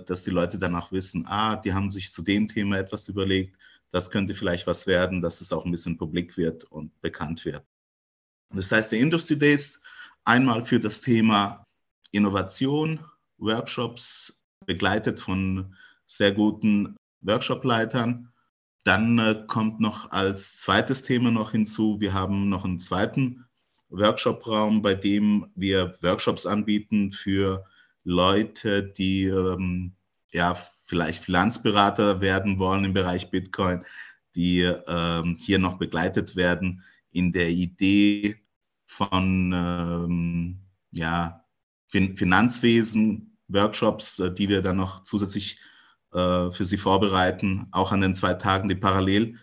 dass 0.06 0.24
die 0.24 0.32
Leute 0.32 0.58
dann 0.58 0.76
auch 0.76 0.92
wissen, 0.92 1.26
ah, 1.28 1.56
die 1.56 1.74
haben 1.74 1.92
sich 1.92 2.12
zu 2.12 2.22
dem 2.22 2.48
Thema 2.48 2.78
etwas 2.78 3.08
überlegt, 3.08 3.58
das 3.92 4.12
könnte 4.12 4.34
vielleicht 4.34 4.68
was 4.68 4.88
werden, 4.88 5.22
dass 5.22 5.42
es 5.42 5.54
auch 5.54 5.66
ein 5.66 5.72
bisschen 5.72 5.98
publik 5.98 6.38
wird 6.38 6.66
und 6.66 7.00
bekannt 7.02 7.46
wird. 7.46 7.64
Das 8.54 8.72
heißt, 8.72 8.92
der 8.92 9.00
Industry 9.00 9.38
Days 9.38 9.82
einmal 10.24 10.66
für 10.66 10.80
das 10.80 11.02
Thema 11.02 11.64
Innovation, 12.12 13.00
Workshops 13.38 14.42
begleitet 14.66 15.20
von 15.20 15.76
sehr 16.08 16.32
guten 16.32 16.96
Workshopleitern. 17.22 18.32
Dann 18.84 19.18
äh, 19.20 19.44
kommt 19.48 19.80
noch 19.80 20.12
als 20.12 20.58
zweites 20.58 21.04
Thema 21.04 21.32
noch 21.32 21.52
hinzu, 21.52 22.00
wir 22.00 22.14
haben 22.14 22.50
noch 22.50 22.66
einen 22.66 22.80
zweiten 22.80 23.46
Workshop-Raum, 23.90 24.82
bei 24.82 24.94
dem 24.94 25.52
wir 25.56 25.96
Workshops 26.02 26.46
anbieten 26.46 27.12
für 27.12 27.66
Leute, 28.06 28.84
die 28.84 29.26
ähm, 29.26 29.96
ja 30.32 30.56
vielleicht 30.86 31.26
Finanzberater 31.26 32.22
werden 32.22 32.60
wollen 32.60 32.86
im 32.86 32.94
Bereich 32.94 33.32
Bitcoin, 33.32 33.84
die 34.36 34.62
ähm, 34.62 35.38
hier 35.42 35.60
noch 35.60 35.78
begleitet 35.78 36.36
werden 36.36 36.84
in 37.12 37.34
der 37.34 37.50
Idee 37.50 38.38
von 38.86 39.52
ähm, 39.54 40.60
ja, 40.92 41.44
fin 41.88 42.16
Finanzwesen, 42.16 43.38
Workshops, 43.48 44.20
äh, 44.20 44.34
die 44.34 44.50
wir 44.50 44.62
dann 44.62 44.78
noch 44.78 45.04
zusätzlich 45.04 45.60
äh, 46.14 46.52
für 46.52 46.66
Sie 46.66 46.78
vorbereiten, 46.78 47.68
auch 47.72 47.92
an 47.92 48.02
den 48.02 48.14
zwei 48.14 48.34
Tagen, 48.36 48.70
die 48.70 48.76
parallel 48.76 49.38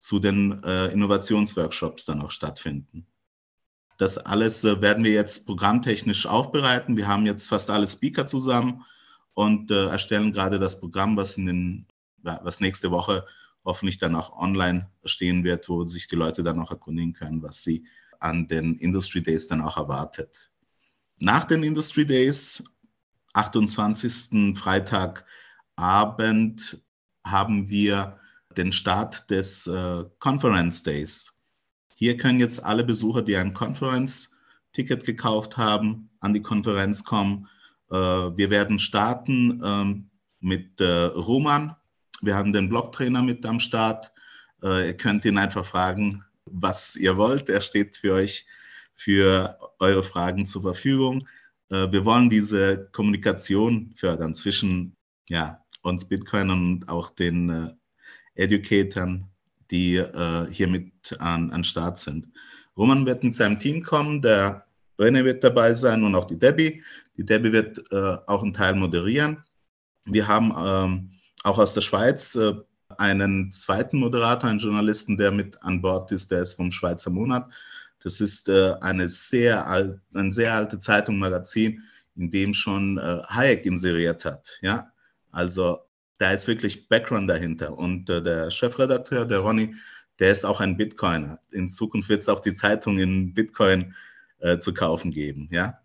zu 0.00 0.18
den 0.18 0.62
äh, 0.64 0.88
Innovationsworkshops 0.88 2.04
dann 2.04 2.22
auch 2.22 2.30
stattfinden. 2.30 3.06
Das 4.00 4.16
alles 4.16 4.64
äh, 4.64 4.80
werden 4.80 5.04
wir 5.04 5.12
jetzt 5.12 5.44
programmtechnisch 5.44 6.24
aufbereiten. 6.24 6.96
Wir 6.96 7.06
haben 7.06 7.26
jetzt 7.26 7.50
fast 7.50 7.68
alle 7.68 7.86
Speaker 7.86 8.26
zusammen 8.26 8.86
und 9.34 9.70
äh, 9.70 9.88
erstellen 9.88 10.32
gerade 10.32 10.58
das 10.58 10.80
Programm, 10.80 11.18
was, 11.18 11.36
in 11.36 11.44
den, 11.44 11.86
was 12.22 12.62
nächste 12.62 12.90
Woche 12.90 13.26
hoffentlich 13.62 13.98
dann 13.98 14.16
auch 14.16 14.34
online 14.38 14.90
stehen 15.04 15.44
wird, 15.44 15.68
wo 15.68 15.84
sich 15.84 16.08
die 16.08 16.16
Leute 16.16 16.42
dann 16.42 16.60
auch 16.60 16.70
erkundigen 16.70 17.12
können, 17.12 17.42
was 17.42 17.62
sie 17.62 17.84
an 18.20 18.48
den 18.48 18.78
Industry 18.78 19.22
Days 19.22 19.48
dann 19.48 19.60
auch 19.60 19.76
erwartet. 19.76 20.50
Nach 21.18 21.44
den 21.44 21.62
Industry 21.62 22.06
Days, 22.06 22.64
28. 23.34 24.56
Freitagabend, 24.56 26.80
haben 27.22 27.68
wir 27.68 28.18
den 28.56 28.72
Start 28.72 29.30
des 29.30 29.66
äh, 29.66 30.04
Conference 30.20 30.82
Days. 30.82 31.38
Hier 32.00 32.16
können 32.16 32.40
jetzt 32.40 32.64
alle 32.64 32.82
Besucher, 32.82 33.20
die 33.20 33.36
ein 33.36 33.52
Conference-Ticket 33.52 35.04
gekauft 35.04 35.58
haben, 35.58 36.08
an 36.20 36.32
die 36.32 36.40
Konferenz 36.40 37.04
kommen. 37.04 37.46
Äh, 37.90 37.96
wir 37.96 38.48
werden 38.48 38.78
starten 38.78 39.60
ähm, 39.62 40.10
mit 40.40 40.80
äh, 40.80 41.04
Roman. 41.04 41.76
Wir 42.22 42.36
haben 42.36 42.54
den 42.54 42.70
Blogtrainer 42.70 43.22
mit 43.22 43.44
am 43.44 43.60
Start. 43.60 44.12
Äh, 44.62 44.86
ihr 44.86 44.96
könnt 44.96 45.26
ihn 45.26 45.36
einfach 45.36 45.66
fragen, 45.66 46.24
was 46.46 46.96
ihr 46.96 47.18
wollt. 47.18 47.50
Er 47.50 47.60
steht 47.60 47.98
für 47.98 48.14
euch 48.14 48.46
für 48.94 49.58
eure 49.78 50.02
Fragen 50.02 50.46
zur 50.46 50.62
Verfügung. 50.62 51.26
Wir 51.70 52.04
wollen 52.04 52.28
diese 52.28 52.88
Kommunikation 52.92 53.92
fördern 53.94 54.34
zwischen 54.34 54.96
ja, 55.28 55.64
uns 55.80 56.04
Bitcoinern 56.04 56.72
und 56.72 56.88
auch 56.88 57.10
den 57.10 57.78
Educatoren, 58.34 59.29
die 59.70 59.96
äh, 59.96 60.46
hier 60.50 60.68
mit 60.68 60.92
an, 61.18 61.50
an 61.50 61.64
Start 61.64 61.98
sind. 61.98 62.28
Roman 62.76 63.06
wird 63.06 63.24
mit 63.24 63.36
seinem 63.36 63.58
Team 63.58 63.82
kommen, 63.82 64.22
der 64.22 64.64
René 64.98 65.24
wird 65.24 65.42
dabei 65.42 65.72
sein 65.72 66.04
und 66.04 66.14
auch 66.14 66.26
die 66.26 66.38
Debbie. 66.38 66.82
Die 67.16 67.24
Debbie 67.24 67.52
wird 67.52 67.82
äh, 67.90 68.16
auch 68.26 68.42
einen 68.42 68.52
Teil 68.52 68.74
moderieren. 68.74 69.42
Wir 70.04 70.26
haben 70.26 70.52
ähm, 70.56 71.10
auch 71.42 71.58
aus 71.58 71.74
der 71.74 71.80
Schweiz 71.80 72.34
äh, 72.34 72.54
einen 72.98 73.52
zweiten 73.52 73.98
Moderator, 73.98 74.50
einen 74.50 74.58
Journalisten, 74.58 75.16
der 75.16 75.30
mit 75.30 75.62
an 75.62 75.80
Bord 75.80 76.12
ist, 76.12 76.30
der 76.30 76.42
ist 76.42 76.54
vom 76.54 76.70
Schweizer 76.70 77.10
Monat. 77.10 77.50
Das 78.02 78.20
ist 78.20 78.48
äh, 78.48 78.74
eine 78.80 79.08
sehr 79.08 79.66
alt, 79.66 80.00
ein 80.14 80.32
sehr 80.32 80.54
alte 80.54 80.78
Zeitung, 80.78 81.18
Magazin, 81.18 81.82
in 82.16 82.30
dem 82.30 82.54
schon 82.54 82.98
äh, 82.98 83.22
Hayek 83.26 83.66
inseriert 83.66 84.24
hat. 84.24 84.58
Ja? 84.62 84.90
Also 85.30 85.80
da 86.20 86.32
ist 86.32 86.46
wirklich 86.46 86.86
Background 86.88 87.30
dahinter. 87.30 87.76
Und 87.76 88.10
äh, 88.10 88.22
der 88.22 88.50
Chefredakteur, 88.50 89.24
der 89.24 89.38
Ronny, 89.38 89.74
der 90.18 90.30
ist 90.30 90.44
auch 90.44 90.60
ein 90.60 90.76
Bitcoiner. 90.76 91.40
In 91.50 91.70
Zukunft 91.70 92.10
wird 92.10 92.20
es 92.20 92.28
auch 92.28 92.40
die 92.40 92.52
Zeitung 92.52 92.98
in 92.98 93.32
Bitcoin 93.32 93.94
äh, 94.40 94.58
zu 94.58 94.74
kaufen 94.74 95.10
geben. 95.10 95.48
Ja? 95.50 95.80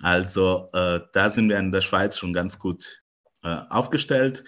Also 0.00 0.68
äh, 0.72 1.00
da 1.12 1.30
sind 1.30 1.48
wir 1.48 1.58
in 1.58 1.72
der 1.72 1.80
Schweiz 1.80 2.16
schon 2.16 2.32
ganz 2.32 2.60
gut 2.60 3.02
äh, 3.42 3.56
aufgestellt. 3.68 4.44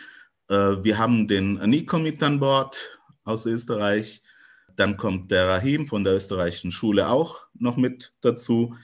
Äh, 0.48 0.85
wir 0.85 0.98
haben 0.98 1.26
den 1.26 1.54
Nico 1.54 1.98
mit 1.98 2.22
an 2.22 2.38
Bord 2.38 3.00
aus 3.24 3.44
Österreich. 3.44 4.22
Dann 4.76 4.96
kommt 4.96 5.33
der 5.33 5.48
Rahim 5.48 5.88
von 5.88 6.04
der 6.04 6.14
österreichischen 6.14 6.70
Schule 6.70 7.09
auch 7.09 7.48
noch 7.54 7.76
mit 7.76 8.14
dazu. 8.20 8.76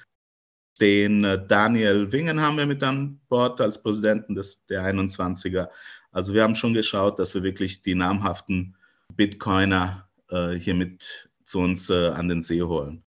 Den 0.81 1.23
äh, 1.23 1.47
Daniel 1.47 2.11
Wingen 2.11 2.40
haben 2.40 2.57
wir 2.57 2.66
mit 2.66 2.83
an 2.83 3.20
Bord 3.29 3.61
als 3.61 3.81
Präsidenten 3.81 4.35
des, 4.35 4.66
der 4.66 4.83
21er. 4.83 5.68
Also 6.14 6.33
wir 6.33 6.44
haben 6.44 6.55
schon 6.55 6.74
geschaut, 6.74 7.18
dass 7.18 7.35
wir 7.35 7.42
wirklich 7.42 7.83
die 7.83 7.96
namhaften 7.96 8.77
Bitcoiner 9.16 10.09
äh, 10.31 10.53
hier 10.53 10.74
mit 10.74 11.29
zu 11.42 11.59
uns 11.59 11.90
äh, 11.90 12.11
an 12.11 12.29
den 12.29 12.40
See 12.40 12.62
holen. 12.62 13.03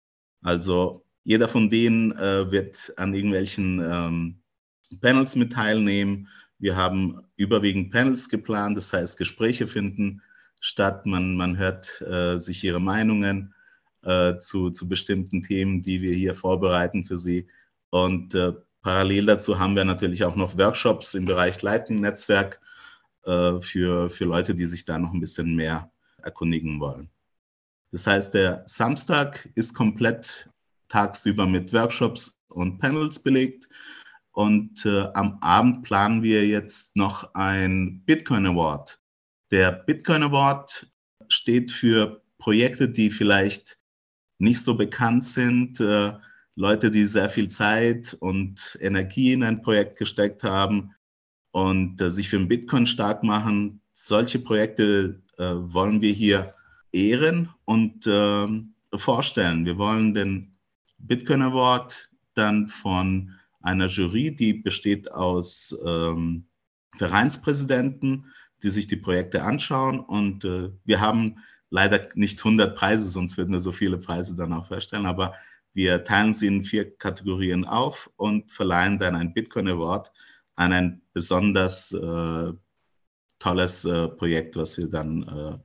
Also 0.41 1.05
jeder 1.25 1.49
von 1.49 1.69
denen 1.69 2.13
äh, 2.13 2.51
wird 2.53 2.95
an 2.97 3.13
irgendwelchen 3.13 3.81
ähm, 3.85 4.43
Panels 5.01 5.35
mit 5.35 5.53
teilnehmen. 5.53 6.29
Wir 6.61 6.77
haben 6.77 7.21
überwiegend 7.37 7.91
Panels 7.91 8.29
geplant, 8.29 8.77
das 8.77 8.93
heißt 8.93 9.19
Gespräche 9.19 9.67
finden 9.67 10.23
statt. 10.61 11.05
Man, 11.05 11.35
man 11.35 11.59
hört 11.59 12.01
äh, 12.03 12.39
sich 12.39 12.63
ihre 12.63 12.81
Meinungen 12.81 13.53
äh, 14.03 14.39
zu, 14.39 14.71
zu 14.71 14.89
bestimmten 14.89 15.43
Themen, 15.43 15.83
die 15.83 16.03
wir 16.03 16.15
hier 16.15 16.37
vorbereiten 16.37 17.05
für 17.05 17.17
Sie. 17.17 17.49
Und 17.91 18.37
äh, 18.37 18.53
parallel 18.81 19.27
dazu 19.27 19.59
haben 19.59 19.75
wir 19.75 19.85
natürlich 19.85 20.23
auch 20.23 20.37
noch 20.37 20.57
Workshops 20.57 21.15
im 21.15 21.25
Bereich 21.25 21.61
Lightning-Netzwerk 21.63 22.61
äh, 23.25 23.61
für, 23.61 24.11
für 24.11 24.25
Leute, 24.25 24.55
die 24.55 24.67
sich 24.67 24.85
da 24.85 24.99
noch 24.99 25.13
ein 25.13 25.21
bisschen 25.21 25.55
mehr 25.55 25.91
erkundigen 26.23 26.81
wollen. 26.81 27.09
Das 27.91 28.07
heißt, 28.07 28.35
der 28.35 28.63
Samstag 28.67 29.49
ist 29.55 29.75
komplett 29.75 30.49
tagsüber 30.89 31.47
mit 31.47 31.73
Workshops 31.73 32.39
und 32.49 32.79
Panels 32.79 33.19
belegt. 33.19 33.69
Und 34.33 34.87
äh, 34.87 35.09
am 35.15 35.39
Abend 35.43 35.83
planen 35.83 36.23
wir 36.23 36.47
jetzt 36.47 36.97
noch 36.97 37.35
ein 37.35 38.03
Bitcoin 38.07 38.47
Award. 38.47 38.99
Der 39.51 39.73
Bitcoin 39.73 40.23
Award 40.23 40.91
steht 41.29 41.71
für 41.71 42.23
Projekte, 42.39 42.89
die 42.89 43.11
vielleicht 43.11 43.79
nicht 44.39 44.61
so 44.61 44.75
bekannt 44.75 45.25
sind, 45.25 45.81
äh, 45.81 46.15
Leute, 46.55 46.91
die 46.91 47.07
sehr 47.07 47.29
viel 47.29 47.49
Zeit 47.49 48.15
und 48.21 48.77
Energie 48.81 49.33
in 49.33 49.43
ein 49.43 49.63
Projekt 49.63 49.99
gesteckt 49.99 50.43
haben, 50.43 50.95
und 51.53 52.01
äh, 52.01 52.11
sich 52.11 52.29
für 52.29 52.39
den 52.39 52.49
Bitcoin 52.49 52.87
stark 52.87 53.23
machen. 53.23 53.81
Solche 53.93 54.39
Projekte 54.39 55.23
äh, 55.39 55.45
wollen 55.55 56.01
wir 56.01 56.13
hier 56.13 56.55
ehren 56.93 57.49
und 57.65 58.07
äh, 58.07 58.47
vorstellen. 58.95 59.65
Wir 59.65 59.79
wollen 59.79 60.15
den 60.15 60.57
Bitcoin 60.99 61.43
Award 61.43 62.11
dann 62.35 62.69
von 62.69 63.33
einer 63.61 63.87
Jury, 63.87 64.35
die 64.35 64.55
besteht 64.55 65.13
aus 65.13 65.77
ähm, 65.87 66.45
Vereinspräsidenten, 66.97 68.27
die 68.63 68.71
sich 68.71 68.87
die 68.87 68.97
Projekte 68.97 69.43
anschauen. 69.43 70.01
Und 70.01 70.45
äh, 70.45 70.71
wir 70.85 71.01
haben 71.01 71.37
leider 71.71 72.09
nicht 72.15 72.39
100 72.39 72.77
Preise, 72.77 73.09
sonst 73.09 73.37
würden 73.37 73.53
wir 73.53 73.61
so 73.61 73.73
viele 73.73 73.99
Preise 73.99 74.35
dann 74.35 74.53
auch 74.53 74.67
vorstellen. 74.67 75.07
Aber 75.07 75.35
wir 75.75 76.05
teilen 76.05 76.33
sie 76.33 76.47
in 76.47 76.65
vier 76.65 76.97
Kategorien 76.97 77.65
auf 77.65 78.11
und 78.17 78.51
verleihen 78.51 78.99
dann 78.99 79.15
ein 79.15 79.33
Bitcoin 79.33 79.69
Award 79.69 80.13
an 80.57 80.73
ein 80.73 81.03
besonders 81.13 81.93
äh, 81.93 82.53
tolles 83.39 83.85
äh, 83.85 84.09
Projekt, 84.09 84.57
was 84.57 84.77
wir 84.77 84.89
dann, 84.89 85.23
äh, 85.25 85.59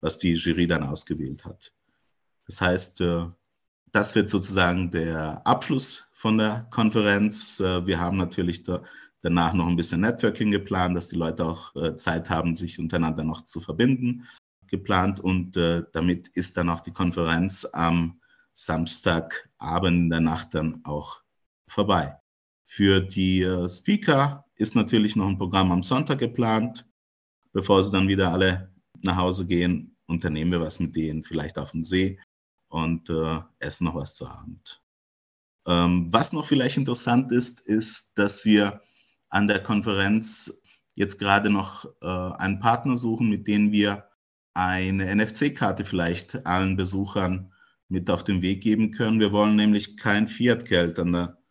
was 0.00 0.18
die 0.18 0.34
Jury 0.34 0.66
dann 0.66 0.82
ausgewählt 0.82 1.44
hat. 1.44 1.72
Das 2.46 2.60
heißt, 2.60 3.00
äh, 3.00 3.26
das 3.92 4.14
wird 4.14 4.28
sozusagen 4.28 4.90
der 4.90 5.46
Abschluss 5.46 6.08
von 6.12 6.38
der 6.38 6.66
Konferenz. 6.70 7.60
Äh, 7.60 7.86
wir 7.86 7.98
haben 7.98 8.18
natürlich 8.18 8.62
da, 8.64 8.82
danach 9.22 9.54
noch 9.54 9.66
ein 9.66 9.76
bisschen 9.76 10.02
Networking 10.02 10.50
geplant, 10.50 10.96
dass 10.96 11.08
die 11.08 11.16
Leute 11.16 11.44
auch 11.44 11.74
äh, 11.76 11.96
Zeit 11.96 12.28
haben, 12.28 12.54
sich 12.54 12.78
untereinander 12.78 13.24
noch 13.24 13.42
zu 13.44 13.60
verbinden, 13.60 14.26
geplant. 14.66 15.20
Und 15.20 15.56
damit 15.92 16.28
ist 16.28 16.56
dann 16.56 16.70
auch 16.70 16.80
die 16.80 16.92
Konferenz 16.92 17.66
am 17.74 18.20
Samstagabend 18.54 20.04
in 20.04 20.10
der 20.10 20.20
Nacht 20.20 20.54
dann 20.54 20.80
auch 20.84 21.20
vorbei. 21.66 22.21
Für 22.64 23.00
die 23.00 23.42
äh, 23.42 23.68
Speaker 23.68 24.44
ist 24.56 24.74
natürlich 24.74 25.16
noch 25.16 25.28
ein 25.28 25.38
Programm 25.38 25.72
am 25.72 25.82
Sonntag 25.82 26.18
geplant. 26.18 26.86
Bevor 27.52 27.82
sie 27.82 27.92
dann 27.92 28.08
wieder 28.08 28.32
alle 28.32 28.72
nach 29.02 29.16
Hause 29.16 29.46
gehen, 29.46 29.96
unternehmen 30.06 30.52
wir 30.52 30.60
was 30.60 30.80
mit 30.80 30.96
denen, 30.96 31.22
vielleicht 31.22 31.58
auf 31.58 31.72
dem 31.72 31.82
See 31.82 32.18
und 32.68 33.10
äh, 33.10 33.40
essen 33.58 33.84
noch 33.84 33.94
was 33.94 34.14
zu 34.14 34.26
Abend. 34.26 34.82
Ähm, 35.66 36.12
was 36.12 36.32
noch 36.32 36.46
vielleicht 36.46 36.76
interessant 36.76 37.30
ist, 37.30 37.60
ist, 37.60 38.16
dass 38.18 38.44
wir 38.44 38.80
an 39.28 39.48
der 39.48 39.62
Konferenz 39.62 40.62
jetzt 40.94 41.18
gerade 41.18 41.50
noch 41.50 41.84
äh, 42.00 42.06
einen 42.06 42.58
Partner 42.58 42.96
suchen, 42.96 43.28
mit 43.28 43.46
dem 43.46 43.72
wir 43.72 44.08
eine 44.54 45.14
NFC-Karte 45.14 45.84
vielleicht 45.84 46.44
allen 46.46 46.76
Besuchern 46.76 47.52
mit 47.88 48.10
auf 48.10 48.24
den 48.24 48.42
Weg 48.42 48.62
geben 48.62 48.92
können. 48.92 49.20
Wir 49.20 49.32
wollen 49.32 49.56
nämlich 49.56 49.96
kein 49.96 50.26
Fiat-Geld 50.26 50.98
an 50.98 51.12
der 51.12 51.41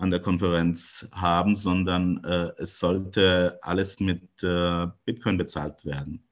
an 0.00 0.10
der 0.10 0.20
Konferenz 0.20 1.06
haben, 1.12 1.54
sondern 1.54 2.24
äh, 2.24 2.50
es 2.58 2.78
sollte 2.78 3.58
alles 3.62 4.00
mit 4.00 4.42
äh, 4.42 4.86
Bitcoin 5.04 5.36
bezahlt 5.36 5.84
werden. 5.84 6.24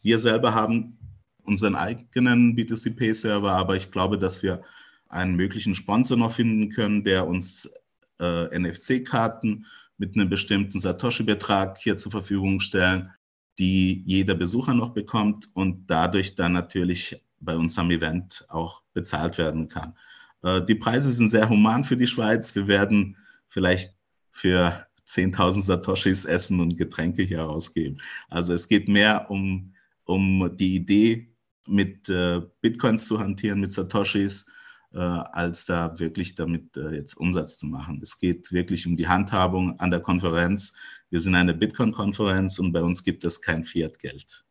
Wir 0.00 0.18
selber 0.18 0.54
haben 0.54 0.98
unseren 1.44 1.74
eigenen 1.74 2.56
BTC-Pay-Server, 2.56 3.52
aber 3.52 3.76
ich 3.76 3.90
glaube, 3.90 4.18
dass 4.18 4.42
wir 4.42 4.62
einen 5.08 5.36
möglichen 5.36 5.74
Sponsor 5.74 6.16
noch 6.16 6.32
finden 6.32 6.70
können, 6.70 7.04
der 7.04 7.26
uns 7.26 7.70
äh, 8.18 8.58
NFC-Karten 8.58 9.66
mit 9.98 10.16
einem 10.16 10.30
bestimmten 10.30 10.80
Satoshi-Betrag 10.80 11.78
hier 11.78 11.98
zur 11.98 12.12
Verfügung 12.12 12.60
stellen, 12.60 13.10
die 13.58 14.02
jeder 14.06 14.34
Besucher 14.34 14.72
noch 14.72 14.94
bekommt 14.94 15.50
und 15.52 15.86
dadurch 15.86 16.34
dann 16.34 16.52
natürlich 16.52 17.22
bei 17.40 17.56
uns 17.56 17.76
am 17.76 17.90
Event 17.90 18.46
auch 18.48 18.82
bezahlt 18.94 19.36
werden 19.36 19.68
kann. 19.68 19.94
Äh, 20.42 20.64
die 20.64 20.74
Preise 20.74 21.12
sind 21.12 21.28
sehr 21.28 21.48
human 21.48 21.84
für 21.84 21.96
die 21.96 22.06
Schweiz. 22.06 22.54
Wir 22.54 22.66
werden 22.68 23.16
vielleicht 23.48 23.94
für 24.30 24.86
10.000 25.06 25.62
Satoshis 25.62 26.24
Essen 26.24 26.60
und 26.60 26.76
Getränke 26.76 27.22
hier 27.22 27.48
ausgeben. 27.48 27.98
Also 28.28 28.54
es 28.54 28.68
geht 28.68 28.88
mehr 28.88 29.30
um, 29.30 29.74
um 30.04 30.56
die 30.56 30.76
Idee, 30.76 31.28
mit 31.66 32.08
äh, 32.08 32.40
Bitcoins 32.60 33.06
zu 33.06 33.20
hantieren, 33.20 33.60
mit 33.60 33.72
Satoshis, 33.72 34.46
äh, 34.92 34.98
als 34.98 35.64
da 35.64 35.98
wirklich 35.98 36.34
damit 36.34 36.76
jetzt 36.76 37.14
Umsatz 37.14 37.58
zu 37.58 37.66
machen. 37.66 38.00
Es 38.02 38.18
geht 38.18 38.50
wirklich 38.52 38.86
um 38.86 38.96
die 38.96 39.06
Handhabung 39.06 39.78
an 39.78 39.90
der 39.90 40.00
Konferenz. 40.00 40.74
Wir 41.10 41.20
sind 41.20 41.34
eine 41.34 41.54
Bitcoin-Konferenz 41.54 42.58
und 42.58 42.72
bei 42.72 42.82
uns 42.82 43.04
gibt 43.04 43.24
es 43.24 43.40
kein 43.40 43.64
Fiat-Geld. 43.64 44.44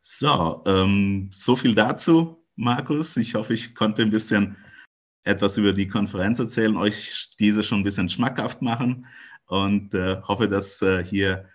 So, 0.00 0.62
ähm, 0.66 1.28
so 1.32 1.56
viel 1.56 1.74
dazu, 1.74 2.42
Markus. 2.56 3.16
Ich 3.16 3.34
hoffe, 3.34 3.52
ich 3.52 3.74
konnte 3.74 4.02
ein 4.02 4.10
bisschen 4.10 4.56
etwas 5.24 5.56
über 5.56 5.72
die 5.72 5.88
Konferenz 5.88 6.38
erzählen, 6.38 6.76
euch 6.76 7.30
diese 7.38 7.62
schon 7.62 7.80
ein 7.80 7.84
bisschen 7.84 8.08
schmackhaft 8.08 8.62
machen 8.62 9.06
und 9.46 9.94
äh, 9.94 10.20
hoffe, 10.22 10.48
dass 10.48 10.80
äh, 10.82 11.04
hier, 11.04 11.48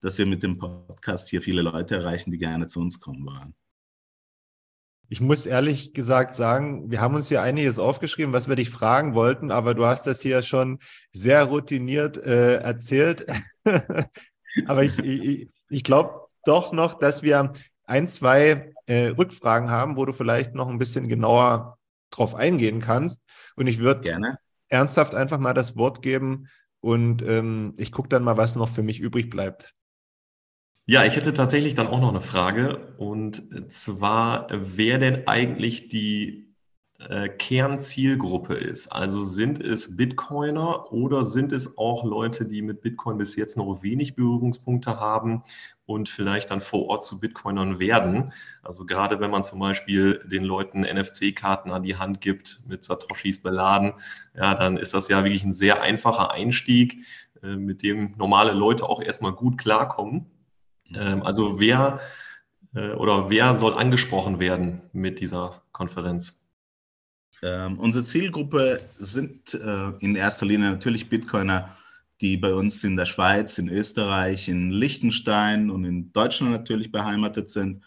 dass 0.00 0.18
wir 0.18 0.26
mit 0.26 0.42
dem 0.42 0.58
Podcast 0.58 1.28
hier 1.28 1.42
viele 1.42 1.62
Leute 1.62 1.96
erreichen, 1.96 2.30
die 2.30 2.38
gerne 2.38 2.66
zu 2.66 2.80
uns 2.80 3.00
kommen 3.00 3.24
wollen. 3.26 3.54
Ich 5.08 5.20
muss 5.20 5.44
ehrlich 5.44 5.92
gesagt 5.92 6.34
sagen, 6.34 6.90
wir 6.90 7.02
haben 7.02 7.14
uns 7.14 7.28
hier 7.28 7.42
einiges 7.42 7.78
aufgeschrieben, 7.78 8.32
was 8.32 8.48
wir 8.48 8.56
dich 8.56 8.70
fragen 8.70 9.14
wollten, 9.14 9.50
aber 9.50 9.74
du 9.74 9.84
hast 9.84 10.06
das 10.06 10.22
hier 10.22 10.42
schon 10.42 10.78
sehr 11.12 11.44
routiniert 11.44 12.16
äh, 12.16 12.56
erzählt. 12.56 13.26
aber 14.66 14.84
ich, 14.84 14.98
ich, 15.00 15.50
ich 15.68 15.84
glaube 15.84 16.28
doch 16.46 16.72
noch, 16.72 16.98
dass 16.98 17.22
wir 17.22 17.52
ein, 17.84 18.08
zwei 18.08 18.72
äh, 18.86 19.08
Rückfragen 19.08 19.70
haben, 19.70 19.96
wo 19.96 20.06
du 20.06 20.14
vielleicht 20.14 20.54
noch 20.54 20.68
ein 20.68 20.78
bisschen 20.78 21.08
genauer 21.08 21.76
drauf 22.12 22.34
eingehen 22.34 22.80
kannst. 22.80 23.22
Und 23.56 23.66
ich 23.66 23.78
würde 23.80 24.00
gerne 24.00 24.38
ernsthaft 24.68 25.14
einfach 25.14 25.38
mal 25.38 25.54
das 25.54 25.76
Wort 25.76 26.02
geben 26.02 26.48
und 26.80 27.22
ähm, 27.22 27.74
ich 27.78 27.92
gucke 27.92 28.08
dann 28.08 28.24
mal, 28.24 28.36
was 28.36 28.56
noch 28.56 28.68
für 28.68 28.82
mich 28.82 29.00
übrig 29.00 29.30
bleibt. 29.30 29.74
Ja, 30.86 31.04
ich 31.04 31.14
hätte 31.14 31.32
tatsächlich 31.32 31.76
dann 31.76 31.86
auch 31.86 32.00
noch 32.00 32.08
eine 32.08 32.20
Frage. 32.20 32.94
Und 32.98 33.72
zwar, 33.72 34.48
wer 34.50 34.98
denn 34.98 35.28
eigentlich 35.28 35.88
die 35.88 36.52
äh, 37.08 37.28
Kernzielgruppe 37.28 38.54
ist. 38.54 38.90
Also 38.90 39.24
sind 39.24 39.60
es 39.60 39.96
Bitcoiner 39.96 40.92
oder 40.92 41.24
sind 41.24 41.52
es 41.52 41.78
auch 41.78 42.04
Leute, 42.04 42.44
die 42.44 42.62
mit 42.62 42.80
Bitcoin 42.80 43.18
bis 43.18 43.36
jetzt 43.36 43.56
noch 43.56 43.82
wenig 43.82 44.14
Berührungspunkte 44.14 44.98
haben 44.98 45.42
und 45.92 46.08
vielleicht 46.08 46.50
dann 46.50 46.60
vor 46.60 46.86
Ort 46.88 47.04
zu 47.04 47.20
Bitcoinern 47.20 47.78
werden? 47.78 48.32
Also 48.62 48.84
gerade 48.84 49.20
wenn 49.20 49.30
man 49.30 49.44
zum 49.44 49.58
Beispiel 49.60 50.24
den 50.24 50.44
Leuten 50.44 50.82
NFC-Karten 50.82 51.70
an 51.70 51.82
die 51.82 51.96
Hand 51.96 52.20
gibt, 52.20 52.60
mit 52.66 52.84
Satoshis 52.84 53.42
beladen, 53.42 53.94
ja, 54.34 54.54
dann 54.54 54.76
ist 54.76 54.94
das 54.94 55.08
ja 55.08 55.24
wirklich 55.24 55.44
ein 55.44 55.54
sehr 55.54 55.82
einfacher 55.82 56.32
Einstieg, 56.32 57.04
äh, 57.42 57.56
mit 57.56 57.82
dem 57.82 58.14
normale 58.16 58.52
Leute 58.52 58.88
auch 58.88 59.02
erstmal 59.02 59.32
gut 59.32 59.58
klarkommen. 59.58 60.26
Ähm, 60.94 61.22
also 61.22 61.60
wer 61.60 62.00
äh, 62.74 62.92
oder 62.92 63.30
wer 63.30 63.56
soll 63.56 63.74
angesprochen 63.74 64.38
werden 64.38 64.82
mit 64.92 65.20
dieser 65.20 65.62
Konferenz? 65.72 66.40
Ähm, 67.42 67.78
unsere 67.78 68.04
Zielgruppe 68.04 68.80
sind 68.98 69.54
äh, 69.54 69.90
in 69.98 70.14
erster 70.14 70.46
Linie 70.46 70.70
natürlich 70.70 71.08
Bitcoiner, 71.08 71.76
die 72.22 72.36
bei 72.36 72.54
uns 72.54 72.82
in 72.84 72.96
der 72.96 73.06
Schweiz, 73.06 73.58
in 73.58 73.68
Österreich, 73.68 74.48
in 74.48 74.70
Liechtenstein 74.70 75.70
und 75.70 75.84
in 75.84 76.12
Deutschland 76.12 76.52
natürlich 76.52 76.92
beheimatet 76.92 77.50
sind. 77.50 77.84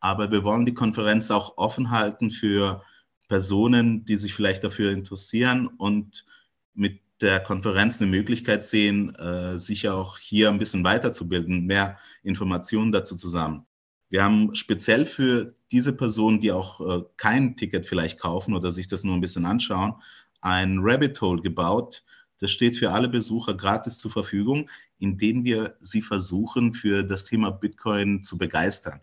Aber 0.00 0.32
wir 0.32 0.42
wollen 0.42 0.64
die 0.66 0.74
Konferenz 0.74 1.30
auch 1.30 1.58
offen 1.58 1.90
halten 1.90 2.30
für 2.30 2.82
Personen, 3.28 4.04
die 4.04 4.16
sich 4.16 4.34
vielleicht 4.34 4.64
dafür 4.64 4.90
interessieren 4.90 5.66
und 5.66 6.24
mit 6.72 7.00
der 7.20 7.40
Konferenz 7.40 8.00
eine 8.00 8.10
Möglichkeit 8.10 8.64
sehen, 8.64 9.14
äh, 9.16 9.58
sich 9.58 9.88
auch 9.88 10.18
hier 10.18 10.48
ein 10.48 10.58
bisschen 10.58 10.84
weiterzubilden, 10.84 11.66
mehr 11.66 11.98
Informationen 12.22 12.92
dazu 12.92 13.16
zusammen. 13.16 13.66
Wir 14.08 14.24
haben 14.24 14.54
speziell 14.54 15.04
für 15.04 15.54
diese 15.70 15.94
Personen, 15.94 16.40
die 16.40 16.52
auch 16.52 16.80
äh, 16.80 17.02
kein 17.16 17.56
Ticket 17.56 17.86
vielleicht 17.86 18.18
kaufen 18.18 18.54
oder 18.54 18.72
sich 18.72 18.86
das 18.86 19.04
nur 19.04 19.14
ein 19.14 19.20
bisschen 19.20 19.44
anschauen, 19.44 19.94
ein 20.40 20.78
Rabbit 20.80 21.20
Hole 21.20 21.42
gebaut. 21.42 22.04
Das 22.40 22.50
steht 22.50 22.76
für 22.76 22.92
alle 22.92 23.08
Besucher 23.08 23.54
gratis 23.54 23.98
zur 23.98 24.10
Verfügung, 24.10 24.70
indem 24.98 25.44
wir 25.44 25.76
sie 25.80 26.02
versuchen, 26.02 26.74
für 26.74 27.02
das 27.02 27.24
Thema 27.24 27.50
Bitcoin 27.50 28.22
zu 28.22 28.38
begeistern. 28.38 29.00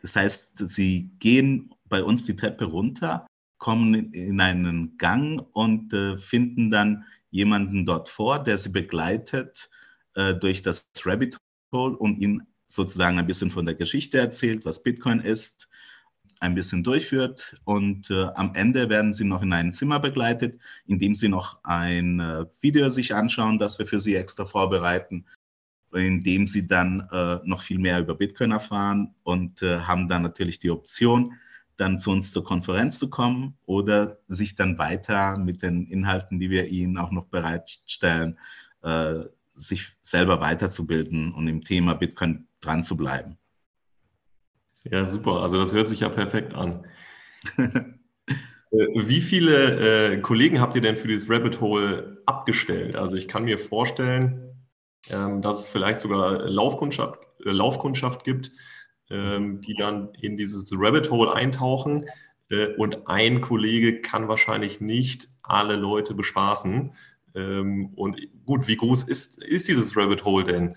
Das 0.00 0.16
heißt, 0.16 0.58
sie 0.58 1.10
gehen 1.18 1.74
bei 1.88 2.02
uns 2.02 2.24
die 2.24 2.36
Treppe 2.36 2.66
runter, 2.66 3.26
kommen 3.58 4.12
in 4.12 4.40
einen 4.40 4.98
Gang 4.98 5.46
und 5.52 5.92
äh, 5.92 6.18
finden 6.18 6.70
dann 6.70 7.04
jemanden 7.30 7.86
dort 7.86 8.08
vor, 8.08 8.42
der 8.42 8.58
sie 8.58 8.68
begleitet 8.68 9.70
äh, 10.14 10.34
durch 10.34 10.62
das 10.62 10.90
Rabbit 11.04 11.36
Hole 11.72 11.96
und 11.96 12.18
ihnen 12.18 12.46
sozusagen 12.66 13.18
ein 13.18 13.26
bisschen 13.26 13.50
von 13.50 13.66
der 13.66 13.74
Geschichte 13.74 14.18
erzählt, 14.18 14.64
was 14.64 14.82
Bitcoin 14.82 15.20
ist, 15.20 15.68
ein 16.44 16.54
bisschen 16.54 16.84
durchführt 16.84 17.56
und 17.64 18.10
äh, 18.10 18.26
am 18.34 18.54
Ende 18.54 18.88
werden 18.88 19.12
sie 19.12 19.24
noch 19.24 19.42
in 19.42 19.52
ein 19.52 19.72
Zimmer 19.72 19.98
begleitet, 19.98 20.60
in 20.86 20.98
dem 20.98 21.14
sie 21.14 21.28
noch 21.28 21.58
ein 21.64 22.20
äh, 22.20 22.44
Video 22.60 22.90
sich 22.90 23.14
anschauen, 23.14 23.58
das 23.58 23.78
wir 23.78 23.86
für 23.86 23.98
sie 23.98 24.14
extra 24.14 24.44
vorbereiten, 24.44 25.24
in 25.94 26.22
dem 26.22 26.46
sie 26.46 26.66
dann 26.66 27.08
äh, 27.10 27.38
noch 27.44 27.62
viel 27.62 27.78
mehr 27.78 27.98
über 28.00 28.14
Bitcoin 28.14 28.52
erfahren 28.52 29.14
und 29.22 29.62
äh, 29.62 29.80
haben 29.80 30.06
dann 30.08 30.22
natürlich 30.22 30.58
die 30.58 30.70
Option, 30.70 31.32
dann 31.76 31.98
zu 31.98 32.10
uns 32.10 32.30
zur 32.30 32.44
Konferenz 32.44 32.98
zu 32.98 33.08
kommen 33.08 33.56
oder 33.64 34.18
sich 34.28 34.54
dann 34.54 34.78
weiter 34.78 35.38
mit 35.38 35.62
den 35.62 35.86
Inhalten, 35.86 36.38
die 36.38 36.50
wir 36.50 36.68
ihnen 36.68 36.98
auch 36.98 37.10
noch 37.10 37.26
bereitstellen, 37.26 38.38
äh, 38.82 39.20
sich 39.54 39.96
selber 40.02 40.40
weiterzubilden 40.40 41.32
und 41.32 41.48
im 41.48 41.64
Thema 41.64 41.94
Bitcoin 41.94 42.46
dran 42.60 42.82
zu 42.82 42.96
bleiben. 42.96 43.38
Ja, 44.84 45.04
super. 45.06 45.40
Also 45.42 45.58
das 45.58 45.72
hört 45.72 45.88
sich 45.88 46.00
ja 46.00 46.08
perfekt 46.08 46.54
an. 46.54 46.86
Äh, 48.70 48.88
wie 49.06 49.20
viele 49.20 50.14
äh, 50.14 50.20
Kollegen 50.20 50.60
habt 50.60 50.74
ihr 50.74 50.82
denn 50.82 50.96
für 50.96 51.06
dieses 51.06 51.30
Rabbit 51.30 51.60
Hole 51.60 52.20
abgestellt? 52.26 52.96
Also 52.96 53.14
ich 53.14 53.28
kann 53.28 53.44
mir 53.44 53.56
vorstellen, 53.56 54.58
ähm, 55.10 55.42
dass 55.42 55.60
es 55.60 55.66
vielleicht 55.66 56.00
sogar 56.00 56.48
Laufkundschaft, 56.48 57.20
äh, 57.44 57.50
Laufkundschaft 57.52 58.24
gibt, 58.24 58.50
ähm, 59.10 59.60
die 59.60 59.74
dann 59.74 60.12
in 60.20 60.36
dieses 60.36 60.72
Rabbit 60.76 61.10
Hole 61.12 61.32
eintauchen. 61.32 62.04
Äh, 62.50 62.74
und 62.74 63.06
ein 63.06 63.42
Kollege 63.42 64.00
kann 64.00 64.26
wahrscheinlich 64.26 64.80
nicht 64.80 65.28
alle 65.44 65.76
Leute 65.76 66.14
bespaßen. 66.14 66.94
Ähm, 67.36 67.92
und 67.94 68.20
gut, 68.44 68.66
wie 68.66 68.76
groß 68.76 69.04
ist, 69.04 69.40
ist 69.40 69.68
dieses 69.68 69.96
Rabbit 69.96 70.24
Hole 70.24 70.46
denn? 70.46 70.76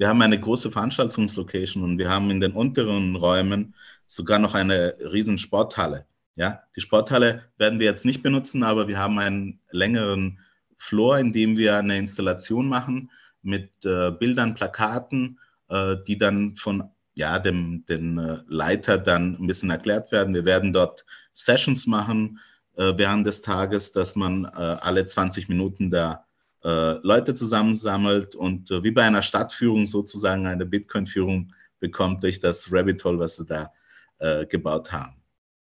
Wir 0.00 0.08
haben 0.08 0.22
eine 0.22 0.40
große 0.40 0.70
Veranstaltungslocation 0.70 1.84
und 1.84 1.98
wir 1.98 2.08
haben 2.08 2.30
in 2.30 2.40
den 2.40 2.52
unteren 2.52 3.16
Räumen 3.16 3.74
sogar 4.06 4.38
noch 4.38 4.54
eine 4.54 4.94
riesen 5.12 5.36
Sporthalle. 5.36 6.06
Ja, 6.36 6.62
die 6.74 6.80
Sporthalle 6.80 7.42
werden 7.58 7.80
wir 7.80 7.84
jetzt 7.84 8.06
nicht 8.06 8.22
benutzen, 8.22 8.62
aber 8.62 8.88
wir 8.88 8.98
haben 8.98 9.18
einen 9.18 9.60
längeren 9.72 10.38
Floor, 10.78 11.18
in 11.18 11.34
dem 11.34 11.58
wir 11.58 11.76
eine 11.76 11.98
Installation 11.98 12.66
machen 12.66 13.10
mit 13.42 13.84
äh, 13.84 14.10
Bildern, 14.12 14.54
Plakaten, 14.54 15.38
äh, 15.68 15.96
die 16.06 16.16
dann 16.16 16.56
von 16.56 16.84
ja, 17.12 17.38
dem, 17.38 17.84
den 17.84 18.16
äh, 18.16 18.38
Leiter 18.46 18.96
dann 18.96 19.36
ein 19.38 19.46
bisschen 19.46 19.68
erklärt 19.68 20.12
werden. 20.12 20.32
Wir 20.32 20.46
werden 20.46 20.72
dort 20.72 21.04
Sessions 21.34 21.86
machen 21.86 22.38
äh, 22.78 22.94
während 22.96 23.26
des 23.26 23.42
Tages, 23.42 23.92
dass 23.92 24.16
man 24.16 24.46
äh, 24.46 24.48
alle 24.80 25.04
20 25.04 25.50
Minuten 25.50 25.90
da 25.90 26.24
Leute 26.68 27.34
zusammensammelt 27.34 28.34
und 28.34 28.70
äh, 28.70 28.82
wie 28.82 28.90
bei 28.90 29.02
einer 29.02 29.22
Stadtführung 29.22 29.86
sozusagen 29.86 30.46
eine 30.46 30.66
Bitcoin-Führung 30.66 31.52
bekommt 31.78 32.22
durch 32.22 32.38
das 32.38 32.72
Rabbit 32.72 33.04
Hole, 33.04 33.18
was 33.18 33.36
sie 33.36 33.46
da 33.46 33.72
äh, 34.18 34.46
gebaut 34.46 34.92
haben. 34.92 35.14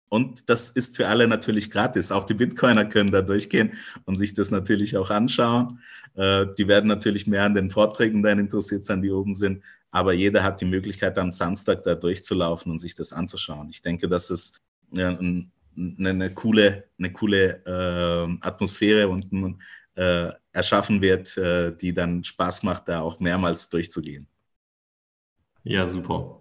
Und 0.09 0.47
das 0.47 0.69
ist 0.69 0.95
für 0.95 1.07
alle 1.07 1.27
natürlich 1.27 1.71
gratis. 1.71 2.11
Auch 2.11 2.23
die 2.23 2.35
Bitcoiner 2.35 2.85
können 2.85 3.09
da 3.09 3.23
durchgehen 3.23 3.73
und 4.05 4.15
sich 4.17 4.35
das 4.35 4.51
natürlich 4.51 4.95
auch 4.95 5.09
anschauen. 5.09 5.79
die 6.15 6.67
werden 6.67 6.87
natürlich 6.87 7.25
mehr 7.25 7.45
an 7.45 7.55
den 7.55 7.71
Vorträgen 7.71 8.21
dann 8.21 8.37
interessiert 8.37 8.85
sein, 8.85 9.01
die 9.01 9.09
oben 9.09 9.33
sind 9.33 9.63
aber 9.93 10.13
jeder 10.13 10.43
hat 10.43 10.59
die 10.59 10.65
Möglichkeit, 10.65 11.19
am 11.19 11.31
Samstag 11.31 11.83
da 11.83 11.93
durchzulaufen 11.93 12.71
und 12.71 12.79
sich 12.79 12.95
das 12.95 13.13
anzuschauen. 13.13 13.69
Ich 13.69 13.83
denke, 13.83 14.09
dass 14.09 14.31
es 14.31 14.59
eine, 14.91 15.47
eine 15.77 16.33
coole, 16.33 16.85
eine 16.97 17.13
coole 17.13 17.63
äh, 17.63 18.37
Atmosphäre 18.41 19.07
unten 19.07 19.61
äh, 19.95 20.29
erschaffen 20.51 21.01
wird, 21.01 21.37
äh, 21.37 21.75
die 21.75 21.93
dann 21.93 22.23
Spaß 22.23 22.63
macht, 22.63 22.87
da 22.87 23.01
auch 23.01 23.19
mehrmals 23.19 23.69
durchzugehen. 23.69 24.27
Ja, 25.63 25.87
super. 25.87 26.39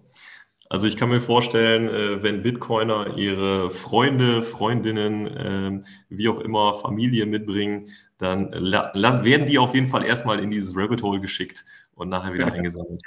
Also 0.68 0.86
ich 0.86 0.96
kann 0.96 1.10
mir 1.10 1.20
vorstellen, 1.20 1.88
äh, 1.88 2.22
wenn 2.22 2.42
Bitcoiner 2.42 3.18
ihre 3.18 3.70
Freunde, 3.70 4.42
Freundinnen, 4.42 5.30
ähm, 5.36 5.84
wie 6.08 6.28
auch 6.28 6.40
immer, 6.40 6.74
Familie 6.74 7.26
mitbringen, 7.26 7.90
dann 8.16 8.52
werden 8.52 9.46
die 9.46 9.58
auf 9.58 9.74
jeden 9.74 9.88
Fall 9.88 10.04
erstmal 10.04 10.40
in 10.40 10.50
dieses 10.50 10.74
Rabbit 10.76 11.02
Hole 11.02 11.20
geschickt 11.20 11.64
und 11.94 12.08
nachher 12.08 12.32
wieder 12.32 12.46
eingesammelt. 12.52 13.02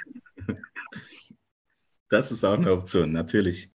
Das 2.08 2.30
ist 2.30 2.44
auch 2.44 2.54
eine 2.54 2.70
Option, 2.70 3.12
natürlich. 3.12 3.70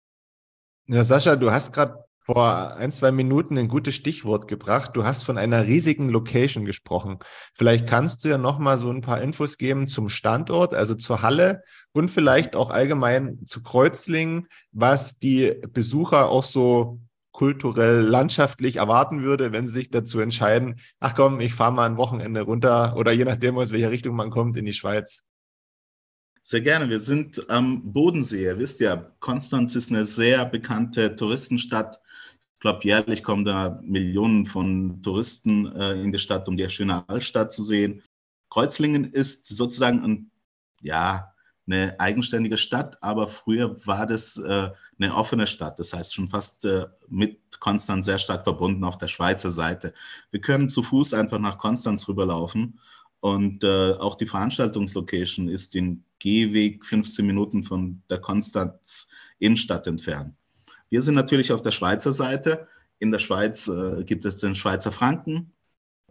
Ja, 0.87 1.03
Sascha, 1.03 1.35
du 1.35 1.51
hast 1.51 1.73
gerade 1.73 2.05
vor 2.33 2.77
ein, 2.77 2.93
zwei 2.93 3.11
Minuten 3.11 3.59
ein 3.59 3.67
gutes 3.67 3.97
Stichwort 3.97 4.47
gebracht. 4.47 4.93
Du 4.95 5.05
hast 5.05 5.25
von 5.25 5.37
einer 5.37 5.67
riesigen 5.67 6.09
Location 6.11 6.65
gesprochen. 6.65 7.19
Vielleicht 7.55 7.89
kannst 7.89 8.25
du 8.25 8.29
ja 8.29 8.39
noch 8.39 8.61
mal 8.61 8.79
so 8.79 8.89
ein 8.89 9.01
paar 9.01 9.21
Infos 9.21 9.59
geben 9.59 9.89
zum 9.89 10.09
Standort, 10.09 10.73
also 10.73 10.95
zur 10.95 11.23
Halle 11.23 11.65
und 11.91 12.09
vielleicht 12.09 12.55
auch 12.55 12.71
allgemein 12.71 13.41
zu 13.47 13.65
Kreuzlingen, 13.65 14.47
was 14.71 15.19
die 15.19 15.61
Besucher 15.73 16.29
auch 16.29 16.45
so 16.45 17.01
kulturell, 17.33 18.01
landschaftlich 18.01 18.77
erwarten 18.77 19.23
würde, 19.23 19.51
wenn 19.51 19.67
sie 19.67 19.75
sich 19.75 19.91
dazu 19.91 20.21
entscheiden, 20.21 20.79
ach 21.01 21.17
komm, 21.17 21.41
ich 21.41 21.55
fahre 21.55 21.73
mal 21.73 21.87
ein 21.87 21.97
Wochenende 21.97 22.43
runter 22.43 22.95
oder 22.97 23.11
je 23.11 23.25
nachdem, 23.25 23.59
aus 23.59 23.73
welcher 23.73 23.91
Richtung 23.91 24.15
man 24.15 24.31
kommt, 24.31 24.57
in 24.57 24.67
die 24.67 24.73
Schweiz. 24.73 25.25
Sehr 26.43 26.63
gerne. 26.63 26.89
Wir 26.89 27.01
sind 27.01 27.51
am 27.51 27.93
Bodensee. 27.93 28.45
Ihr 28.45 28.59
wisst 28.59 28.81
ja, 28.81 28.97
Konstanz 29.21 29.75
ist 29.75 29.91
eine 29.91 30.07
sehr 30.07 30.47
bekannte 30.47 31.15
Touristenstadt. 31.15 32.01
Ich 32.55 32.61
glaube, 32.61 32.81
jährlich 32.83 33.23
kommen 33.23 33.45
da 33.45 33.79
Millionen 33.83 34.47
von 34.47 35.03
Touristen 35.03 35.67
äh, 35.77 35.93
in 36.01 36.13
die 36.13 36.19
Stadt, 36.19 36.49
um 36.49 36.57
die 36.57 36.69
schöne 36.71 37.07
Altstadt 37.09 37.53
zu 37.53 37.63
sehen. 37.63 38.03
Kreuzlingen 38.49 39.13
ist 39.13 39.47
sozusagen 39.49 40.03
ein, 40.03 40.31
ja, 40.81 41.35
eine 41.67 42.01
eigenständige 42.01 42.57
Stadt, 42.57 43.03
aber 43.03 43.29
früher 43.29 43.77
war 43.87 44.07
das 44.07 44.39
äh, 44.39 44.71
eine 44.99 45.15
offene 45.15 45.47
Stadt. 45.47 45.79
Das 45.79 45.93
heißt 45.93 46.15
schon 46.15 46.29
fast 46.29 46.65
äh, 46.65 46.87
mit 47.09 47.61
Konstanz 47.61 48.07
sehr 48.07 48.19
stark 48.19 48.45
verbunden 48.45 48.85
auf 48.85 48.99
der 48.99 49.09
Schweizer 49.09 49.51
Seite. 49.51 49.93
Wir 50.31 50.41
können 50.41 50.71
zu 50.71 50.83
Fuß 50.83 51.13
einfach 51.15 51.39
nach 51.39 51.59
Konstanz 51.59 52.09
rüberlaufen 52.09 52.81
und 53.21 53.63
äh, 53.65 53.93
auch 53.93 54.17
die 54.17 54.27
Veranstaltungslocation 54.27 55.49
ist 55.49 55.77
in 55.77 56.05
Gehweg 56.19 56.85
15 56.85 57.27
Minuten 57.27 57.63
von 57.63 58.03
der 58.11 58.19
Konstanz 58.19 59.09
Innenstadt 59.39 59.87
entfernt. 59.87 60.35
Wir 60.89 61.03
sind 61.03 61.15
natürlich 61.15 61.53
auf 61.53 61.63
der 61.63 61.71
Schweizer 61.71 62.13
Seite. 62.13 62.67
In 62.99 63.11
der 63.11 63.19
Schweiz 63.19 63.69
äh, 63.69 64.05
gibt 64.05 64.25
es 64.25 64.37
den 64.37 64.55
Schweizer 64.55 64.93
Franken. 64.93 65.53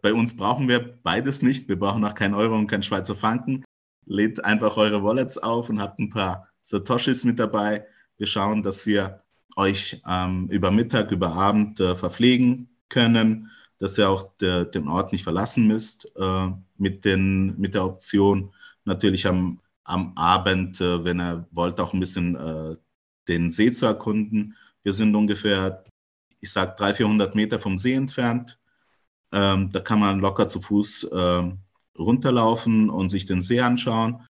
Bei 0.01 0.13
uns 0.13 0.35
brauchen 0.35 0.67
wir 0.67 0.97
beides 1.03 1.41
nicht. 1.41 1.67
Wir 1.67 1.77
brauchen 1.77 2.05
auch 2.05 2.15
keinen 2.15 2.33
Euro 2.33 2.55
und 2.55 2.67
keinen 2.67 2.83
Schweizer 2.83 3.15
Franken. 3.15 3.63
Lädt 4.05 4.43
einfach 4.43 4.77
eure 4.77 5.03
Wallets 5.03 5.37
auf 5.37 5.69
und 5.69 5.81
habt 5.81 5.99
ein 5.99 6.09
paar 6.09 6.47
Satoshis 6.63 7.25
mit 7.25 7.37
dabei. 7.37 7.85
Wir 8.17 8.27
schauen, 8.27 8.63
dass 8.63 8.85
wir 8.85 9.21
euch 9.55 10.01
ähm, 10.07 10.47
über 10.49 10.71
Mittag, 10.71 11.11
über 11.11 11.33
Abend 11.33 11.79
äh, 11.79 11.95
verpflegen 11.95 12.69
können 12.87 13.51
dass 13.79 13.97
ihr 13.97 14.09
auch 14.09 14.35
der, 14.37 14.65
den 14.65 14.87
Ort 14.87 15.11
nicht 15.11 15.23
verlassen 15.23 15.67
müsst, 15.67 16.11
äh, 16.17 16.47
mit, 16.77 17.05
den, 17.05 17.59
mit 17.59 17.75
der 17.75 17.85
Option 17.85 18.53
natürlich 18.85 19.25
am, 19.25 19.59
am 19.85 20.13
Abend, 20.15 20.79
äh, 20.81 21.03
wenn 21.03 21.19
ihr 21.19 21.47
wollt, 21.51 21.79
auch 21.79 21.93
ein 21.93 21.99
bisschen 21.99 22.35
äh, 22.35 22.75
den 23.27 23.51
See 23.51 23.71
zu 23.71 23.85
erkunden. 23.85 24.55
Wir 24.83 24.93
sind 24.93 25.15
ungefähr, 25.15 25.83
ich 26.41 26.51
sage, 26.51 26.75
300, 26.77 26.97
400 26.97 27.35
Meter 27.35 27.59
vom 27.59 27.77
See 27.77 27.93
entfernt. 27.93 28.59
Ähm, 29.31 29.71
da 29.71 29.79
kann 29.79 29.99
man 29.99 30.19
locker 30.19 30.47
zu 30.47 30.61
Fuß 30.61 31.09
ähm, 31.13 31.59
runterlaufen 31.97 32.89
und 32.89 33.09
sich 33.09 33.25
den 33.25 33.41
See 33.41 33.61
anschauen. 33.61 34.25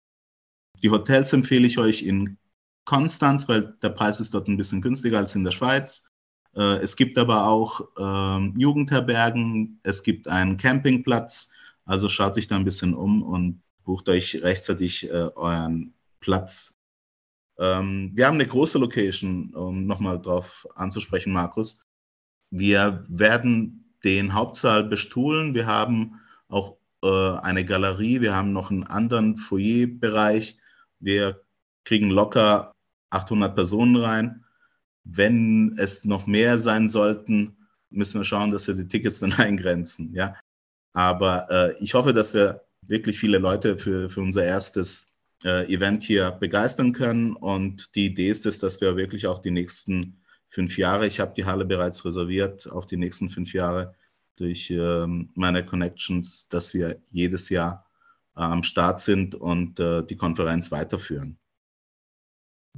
Die 0.83 0.91
Hotels 0.91 1.33
empfehle 1.33 1.67
ich 1.67 1.79
euch 1.79 2.03
in 2.03 2.39
Konstanz, 2.85 3.49
weil 3.49 3.77
der 3.83 3.89
Preis 3.91 4.21
ist 4.21 4.35
dort 4.35 4.49
ein 4.49 4.57
bisschen 4.57 4.83
günstiger 4.83 5.19
als 5.19 5.35
in 5.35 5.45
der 5.45 5.53
Schweiz. 5.53 6.07
Äh, 6.57 6.79
es 6.79 6.97
gibt 6.97 7.19
aber 7.19 7.47
auch 7.47 7.89
ähm, 7.99 8.55
Jugendherbergen, 8.57 9.81
es 9.83 10.03
gibt 10.03 10.29
einen 10.29 10.57
Campingplatz. 10.57 11.51
Also 11.85 12.09
schaut 12.09 12.39
euch 12.39 12.47
da 12.47 12.57
ein 12.57 12.65
bisschen 12.65 12.95
um 12.95 13.23
und 13.23 13.63
bucht 13.85 14.09
euch 14.09 14.43
rechtzeitig 14.43 15.11
äh, 15.11 15.31
euren 15.35 15.95
Platz. 16.21 16.79
Ähm, 17.59 18.13
wir 18.15 18.27
haben 18.27 18.35
eine 18.35 18.47
große 18.47 18.79
Location, 18.79 19.55
um 19.55 19.87
nochmal 19.87 20.21
drauf 20.21 20.67
anzusprechen, 20.75 21.33
Markus. 21.33 21.85
Wir 22.51 23.05
werden 23.09 23.95
den 24.05 24.35
Hauptsaal 24.35 24.85
bestuhlen. 24.85 25.55
Wir 25.55 25.67
haben 25.67 26.21
auch 26.49 26.77
äh, 27.03 27.39
eine 27.39 27.65
Galerie. 27.65 28.21
Wir 28.21 28.35
haben 28.35 28.53
noch 28.53 28.71
einen 28.71 28.85
anderen 28.85 29.37
Foyerbereich. 29.37 30.59
Wir 30.99 31.43
kriegen 31.85 32.11
locker 32.11 32.73
800 33.11 33.55
Personen 33.55 33.97
rein. 33.97 34.44
Wenn 35.05 35.77
es 35.79 36.05
noch 36.05 36.27
mehr 36.27 36.59
sein 36.59 36.89
sollten, 36.89 37.57
müssen 37.91 38.21
wir 38.21 38.25
schauen, 38.25 38.51
dass 38.51 38.67
wir 38.67 38.75
die 38.75 38.89
Tickets 38.89 39.21
dann 39.21 39.33
eingrenzen. 39.39 40.13
Ja? 40.15 40.37
Aber 40.93 41.51
äh, 41.51 41.77
ich 41.83 41.95
hoffe, 41.95 42.13
dass 42.13 42.35
wir 42.35 42.65
wirklich 42.83 43.19
viele 43.19 43.39
Leute 43.39 43.79
für, 43.79 44.11
für 44.11 44.21
unser 44.21 44.45
erstes 44.45 45.13
äh, 45.45 45.73
Event 45.73 46.03
hier 46.03 46.31
begeistern 46.33 46.93
können. 46.93 47.35
Und 47.35 47.95
die 47.95 48.07
Idee 48.07 48.29
ist 48.29 48.47
es, 48.47 48.59
dass 48.59 48.81
wir 48.81 48.97
wirklich 48.97 49.27
auch 49.27 49.39
die 49.39 49.51
nächsten 49.51 50.21
fünf 50.49 50.79
Jahre, 50.79 51.07
ich 51.07 51.21
habe 51.21 51.35
die 51.35 51.45
Halle 51.45 51.65
bereits 51.65 52.05
reserviert, 52.05 52.71
auf 52.71 52.87
die 52.87 52.97
nächsten 52.97 53.29
fünf 53.29 53.53
Jahre 53.53 53.95
durch 54.37 54.71
ähm, 54.71 55.31
meine 55.35 55.65
Connections, 55.65 56.49
dass 56.49 56.75
wir 56.75 57.01
jedes 57.11 57.49
Jahr 57.49 57.89
äh, 58.37 58.41
am 58.41 58.63
Start 58.63 59.01
sind 59.01 59.35
und 59.35 59.79
äh, 59.81 60.05
die 60.05 60.17
Konferenz 60.17 60.71
weiterführen. 60.71 61.39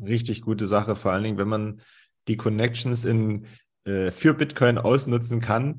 Richtig 0.01 0.43
gute 0.43 0.67
Sache, 0.67 0.97
vor 0.97 1.13
allen 1.13 1.25
Dingen, 1.25 1.39
wenn 1.39 1.49
man 1.49 1.81
die 2.29 2.37
Connections 2.37 3.05
in, 3.05 3.47
äh, 3.85 4.11
für 4.11 4.35
Bitcoin 4.35 4.79
ausnutzen 4.79 5.41
kann. 5.41 5.79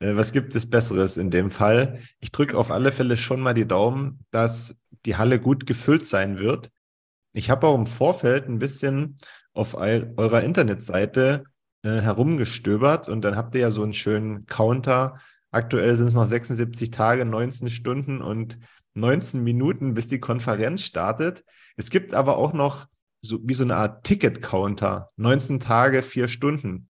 Äh, 0.00 0.16
was 0.16 0.32
gibt 0.32 0.54
es 0.54 0.68
Besseres 0.68 1.16
in 1.16 1.30
dem 1.30 1.50
Fall? 1.50 2.00
Ich 2.20 2.32
drücke 2.32 2.56
auf 2.56 2.70
alle 2.70 2.92
Fälle 2.92 3.16
schon 3.16 3.40
mal 3.40 3.54
die 3.54 3.66
Daumen, 3.66 4.24
dass 4.30 4.76
die 5.04 5.16
Halle 5.16 5.40
gut 5.40 5.66
gefüllt 5.66 6.06
sein 6.06 6.38
wird. 6.38 6.70
Ich 7.32 7.50
habe 7.50 7.66
auch 7.66 7.74
im 7.74 7.86
Vorfeld 7.86 8.48
ein 8.48 8.58
bisschen 8.58 9.16
auf 9.52 9.74
eurer 9.74 10.42
Internetseite 10.42 11.44
äh, 11.82 12.00
herumgestöbert 12.00 13.08
und 13.08 13.22
dann 13.22 13.36
habt 13.36 13.54
ihr 13.54 13.62
ja 13.62 13.70
so 13.70 13.82
einen 13.82 13.92
schönen 13.92 14.46
Counter. 14.46 15.20
Aktuell 15.50 15.96
sind 15.96 16.08
es 16.08 16.14
noch 16.14 16.26
76 16.26 16.90
Tage, 16.90 17.24
19 17.24 17.70
Stunden 17.70 18.20
und 18.20 18.58
19 18.94 19.42
Minuten, 19.42 19.94
bis 19.94 20.08
die 20.08 20.20
Konferenz 20.20 20.82
startet. 20.82 21.44
Es 21.76 21.90
gibt 21.90 22.14
aber 22.14 22.36
auch 22.36 22.52
noch 22.52 22.86
so 23.20 23.38
wie 23.42 23.54
so 23.54 23.64
eine 23.64 23.76
Art 23.76 24.04
Ticket-Counter. 24.04 25.10
19 25.16 25.60
Tage, 25.60 26.02
vier 26.02 26.28
Stunden. 26.28 26.88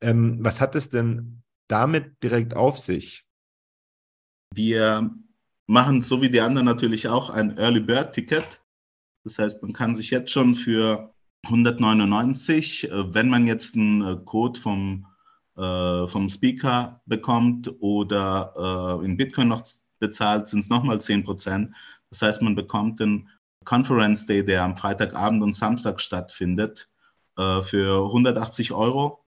Ähm, 0.00 0.38
was 0.40 0.60
hat 0.60 0.74
es 0.74 0.88
denn 0.88 1.42
damit 1.68 2.22
direkt 2.22 2.54
auf 2.54 2.78
sich? 2.78 3.24
Wir 4.54 5.10
machen 5.66 6.02
so 6.02 6.22
wie 6.22 6.30
die 6.30 6.40
anderen 6.40 6.66
natürlich 6.66 7.08
auch 7.08 7.30
ein 7.30 7.56
Early 7.58 7.80
Bird 7.80 8.14
Ticket. 8.14 8.62
Das 9.24 9.38
heißt, 9.38 9.62
man 9.62 9.72
kann 9.72 9.94
sich 9.94 10.10
jetzt 10.10 10.30
schon 10.30 10.54
für 10.54 11.12
199, 11.46 12.90
äh, 12.90 13.14
wenn 13.14 13.28
man 13.28 13.46
jetzt 13.46 13.76
einen 13.76 14.02
äh, 14.02 14.16
Code 14.24 14.58
vom, 14.58 15.06
äh, 15.56 16.06
vom 16.06 16.28
Speaker 16.28 17.00
bekommt 17.06 17.72
oder 17.80 19.00
äh, 19.02 19.04
in 19.04 19.16
Bitcoin 19.16 19.48
noch 19.48 19.62
bezahlt, 19.98 20.48
sind 20.48 20.60
es 20.60 20.68
nochmal 20.68 21.00
10 21.00 21.24
Prozent. 21.24 21.74
Das 22.10 22.22
heißt, 22.22 22.42
man 22.42 22.54
bekommt 22.54 23.00
den 23.00 23.28
Conference 23.66 24.24
Day, 24.24 24.42
der 24.42 24.62
am 24.62 24.76
Freitagabend 24.78 25.42
und 25.42 25.54
Samstag 25.54 26.00
stattfindet, 26.00 26.88
äh, 27.36 27.60
für 27.60 28.06
180 28.06 28.72
Euro. 28.72 29.22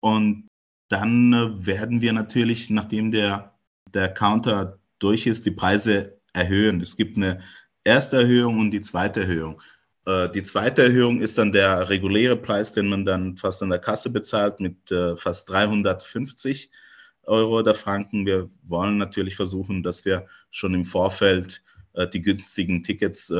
Und 0.00 0.48
dann 0.88 1.32
äh, 1.32 1.66
werden 1.66 2.00
wir 2.00 2.12
natürlich, 2.12 2.68
nachdem 2.70 3.12
der, 3.12 3.54
der 3.92 4.08
Counter 4.12 4.80
durch 4.98 5.26
ist, 5.26 5.46
die 5.46 5.52
Preise 5.52 6.18
erhöhen. 6.32 6.80
Es 6.80 6.96
gibt 6.96 7.16
eine 7.16 7.40
erste 7.84 8.16
Erhöhung 8.16 8.58
und 8.58 8.70
die 8.72 8.80
zweite 8.80 9.20
Erhöhung. 9.20 9.60
Äh, 10.06 10.30
die 10.30 10.42
zweite 10.42 10.82
Erhöhung 10.82 11.20
ist 11.20 11.38
dann 11.38 11.52
der 11.52 11.88
reguläre 11.88 12.36
Preis, 12.36 12.72
den 12.72 12.88
man 12.88 13.04
dann 13.04 13.36
fast 13.36 13.62
an 13.62 13.70
der 13.70 13.78
Kasse 13.78 14.10
bezahlt 14.10 14.58
mit 14.58 14.76
fast 15.16 15.48
350 15.50 16.70
Euro 17.24 17.58
oder 17.60 17.74
Franken. 17.74 18.26
Wir 18.26 18.50
wollen 18.64 18.98
natürlich 18.98 19.36
versuchen, 19.36 19.82
dass 19.82 20.04
wir 20.04 20.26
schon 20.50 20.74
im 20.74 20.84
Vorfeld 20.84 21.62
die 22.12 22.22
günstigen 22.22 22.82
Tickets 22.82 23.32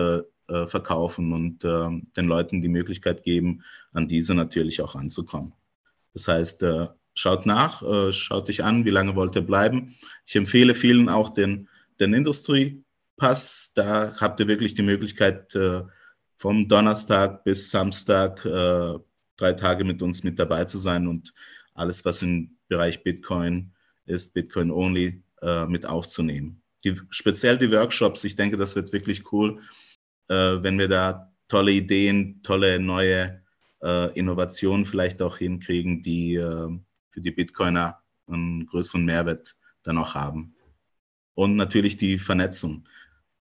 verkaufen 0.67 1.33
und 1.33 1.65
äh, 1.65 1.89
den 2.17 2.27
Leuten 2.27 2.61
die 2.61 2.69
Möglichkeit 2.69 3.23
geben, 3.23 3.63
an 3.93 4.09
diese 4.09 4.35
natürlich 4.35 4.83
auch 4.83 4.95
anzukommen. 4.95 5.55
Das 6.13 6.29
heißt, 6.29 6.63
äh, 6.63 6.89
schaut 7.15 7.47
nach, 7.47 7.83
äh, 7.83 8.13
schaut 8.13 8.49
dich 8.49 8.63
an, 8.63 8.85
wie 8.85 8.91
lange 8.91 9.17
wollt 9.17 9.37
ihr 9.37 9.43
bleiben. 9.43 9.95
Ich 10.27 10.37
empfehle 10.37 10.75
vielen 10.75 11.09
auch 11.09 11.31
den, 11.31 11.69
den 12.01 12.13
Industriepass. 12.13 13.73
Da 13.75 14.15
habt 14.21 14.41
ihr 14.41 14.49
wirklich 14.49 14.75
die 14.75 14.83
Möglichkeit, 14.83 15.55
äh, 15.55 15.83
vom 16.37 16.69
Donnerstag 16.69 17.45
bis 17.45 17.71
Samstag 17.71 18.45
äh, 18.45 18.99
drei 19.37 19.53
Tage 19.53 19.85
mit 19.85 20.03
uns 20.03 20.25
mit 20.25 20.39
dabei 20.39 20.65
zu 20.65 20.79
sein 20.79 21.07
und 21.07 21.33
alles, 21.75 22.05
was 22.05 22.23
im 22.23 22.57
Bereich 22.69 23.03
Bitcoin 23.03 23.73
ist, 24.07 24.35
Bitcoin 24.35 24.71
only, 24.71 25.23
mit 25.69 25.85
aufzunehmen. 25.85 26.63
Die, 26.85 26.99
speziell 27.11 27.59
die 27.59 27.71
Workshops, 27.71 28.25
ich 28.25 28.35
denke, 28.35 28.57
das 28.57 28.77
wird 28.77 28.95
wirklich 28.95 29.31
cool 29.31 29.61
äh, 29.61 29.94
wenn 30.29 30.79
wir 30.79 30.89
da 30.89 31.33
tolle 31.49 31.73
Ideen, 31.73 32.43
tolle 32.43 32.79
neue 32.79 33.43
äh, 33.83 34.19
Innovationen 34.19 34.87
vielleicht 34.87 35.23
auch 35.23 35.37
hinkriegen, 35.37 36.03
die 36.03 36.35
äh, 36.35 36.69
für 37.11 37.21
die 37.21 37.31
Bitcoiner 37.31 38.01
einen 38.27 38.67
größeren 38.67 39.05
Mehrwert 39.05 39.55
dann 39.83 39.99
auch 39.99 40.15
haben. 40.15 40.57
Und 41.35 41.57
natürlich 41.57 41.97
die 41.97 42.19
Vernetzung, 42.19 42.89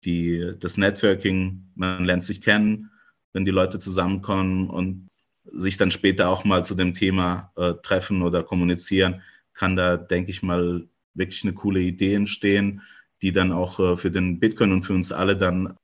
die, 0.06 0.54
das 0.60 0.78
Networking, 0.78 1.72
man 1.76 2.06
lernt 2.06 2.24
sich 2.24 2.42
kennen, 2.42 2.90
wenn 3.34 3.46
die 3.46 3.52
Leute 3.52 3.80
zusammenkommen 3.80 4.70
und 4.70 5.08
sich 5.44 5.78
dann 5.78 5.92
später 5.92 6.30
auch 6.30 6.46
mal 6.46 6.66
zu 6.66 6.76
dem 6.76 6.94
Thema 6.94 7.52
äh, 7.58 7.74
treffen 7.84 8.22
oder 8.22 8.44
kommunizieren, 8.44 9.22
kann 9.54 9.76
da, 9.76 9.98
denke 9.98 10.32
ich 10.32 10.42
mal, 10.42 10.88
wirklich 11.16 11.44
eine 11.44 11.54
coole 11.54 11.82
Idee 11.82 12.14
entstehen, 12.14 12.82
die 13.22 13.34
dann 13.34 13.52
auch 13.52 13.80
äh, 13.80 13.98
für 13.98 14.12
den 14.12 14.40
Bitcoin 14.40 14.72
und 14.72 14.84
für 14.84 14.94
uns 14.94 15.12
alle 15.12 15.36
dann 15.36 15.76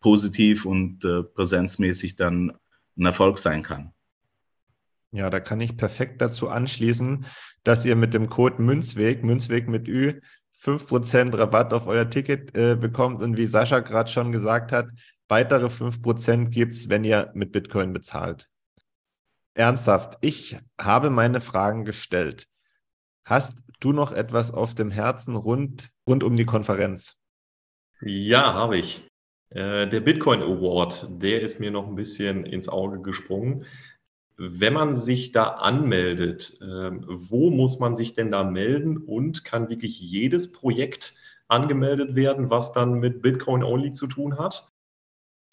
positiv 0.00 0.64
und 0.64 1.04
äh, 1.04 1.22
präsenzmäßig 1.22 2.16
dann 2.16 2.52
ein 2.96 3.06
Erfolg 3.06 3.38
sein 3.38 3.62
kann. 3.62 3.92
Ja, 5.10 5.30
da 5.30 5.40
kann 5.40 5.60
ich 5.60 5.76
perfekt 5.76 6.20
dazu 6.20 6.48
anschließen, 6.48 7.24
dass 7.64 7.84
ihr 7.84 7.96
mit 7.96 8.12
dem 8.12 8.28
Code 8.28 8.62
Münzweg, 8.62 9.24
Münzweg 9.24 9.68
mit 9.68 9.88
Ü, 9.88 10.20
5% 10.60 11.38
Rabatt 11.38 11.72
auf 11.72 11.86
euer 11.86 12.10
Ticket 12.10 12.56
äh, 12.56 12.76
bekommt. 12.76 13.22
Und 13.22 13.36
wie 13.36 13.46
Sascha 13.46 13.80
gerade 13.80 14.10
schon 14.10 14.32
gesagt 14.32 14.72
hat, 14.72 14.88
weitere 15.28 15.66
5% 15.66 16.50
gibt 16.50 16.74
es, 16.74 16.88
wenn 16.88 17.04
ihr 17.04 17.30
mit 17.34 17.52
Bitcoin 17.52 17.92
bezahlt. 17.92 18.48
Ernsthaft, 19.54 20.18
ich 20.20 20.58
habe 20.80 21.10
meine 21.10 21.40
Fragen 21.40 21.84
gestellt. 21.84 22.46
Hast 23.24 23.62
du 23.80 23.92
noch 23.92 24.12
etwas 24.12 24.50
auf 24.50 24.74
dem 24.74 24.90
Herzen 24.90 25.36
rund, 25.36 25.90
rund 26.06 26.22
um 26.22 26.36
die 26.36 26.46
Konferenz? 26.46 27.18
Ja, 28.00 28.52
habe 28.52 28.78
ich. 28.78 29.07
Äh, 29.50 29.88
der 29.88 30.00
Bitcoin 30.00 30.42
Award, 30.42 31.08
der 31.22 31.42
ist 31.42 31.60
mir 31.60 31.70
noch 31.70 31.86
ein 31.86 31.94
bisschen 31.94 32.44
ins 32.44 32.68
Auge 32.68 33.00
gesprungen. 33.00 33.64
Wenn 34.36 34.72
man 34.72 34.94
sich 34.94 35.32
da 35.32 35.44
anmeldet, 35.44 36.58
ähm, 36.62 37.04
wo 37.08 37.50
muss 37.50 37.80
man 37.80 37.94
sich 37.94 38.14
denn 38.14 38.30
da 38.30 38.44
melden 38.44 38.98
und 38.98 39.44
kann 39.44 39.68
wirklich 39.68 40.00
jedes 40.00 40.52
Projekt 40.52 41.14
angemeldet 41.48 42.14
werden, 42.14 42.50
was 42.50 42.72
dann 42.72 43.00
mit 43.00 43.22
Bitcoin 43.22 43.64
Only 43.64 43.90
zu 43.90 44.06
tun 44.06 44.38
hat? 44.38 44.70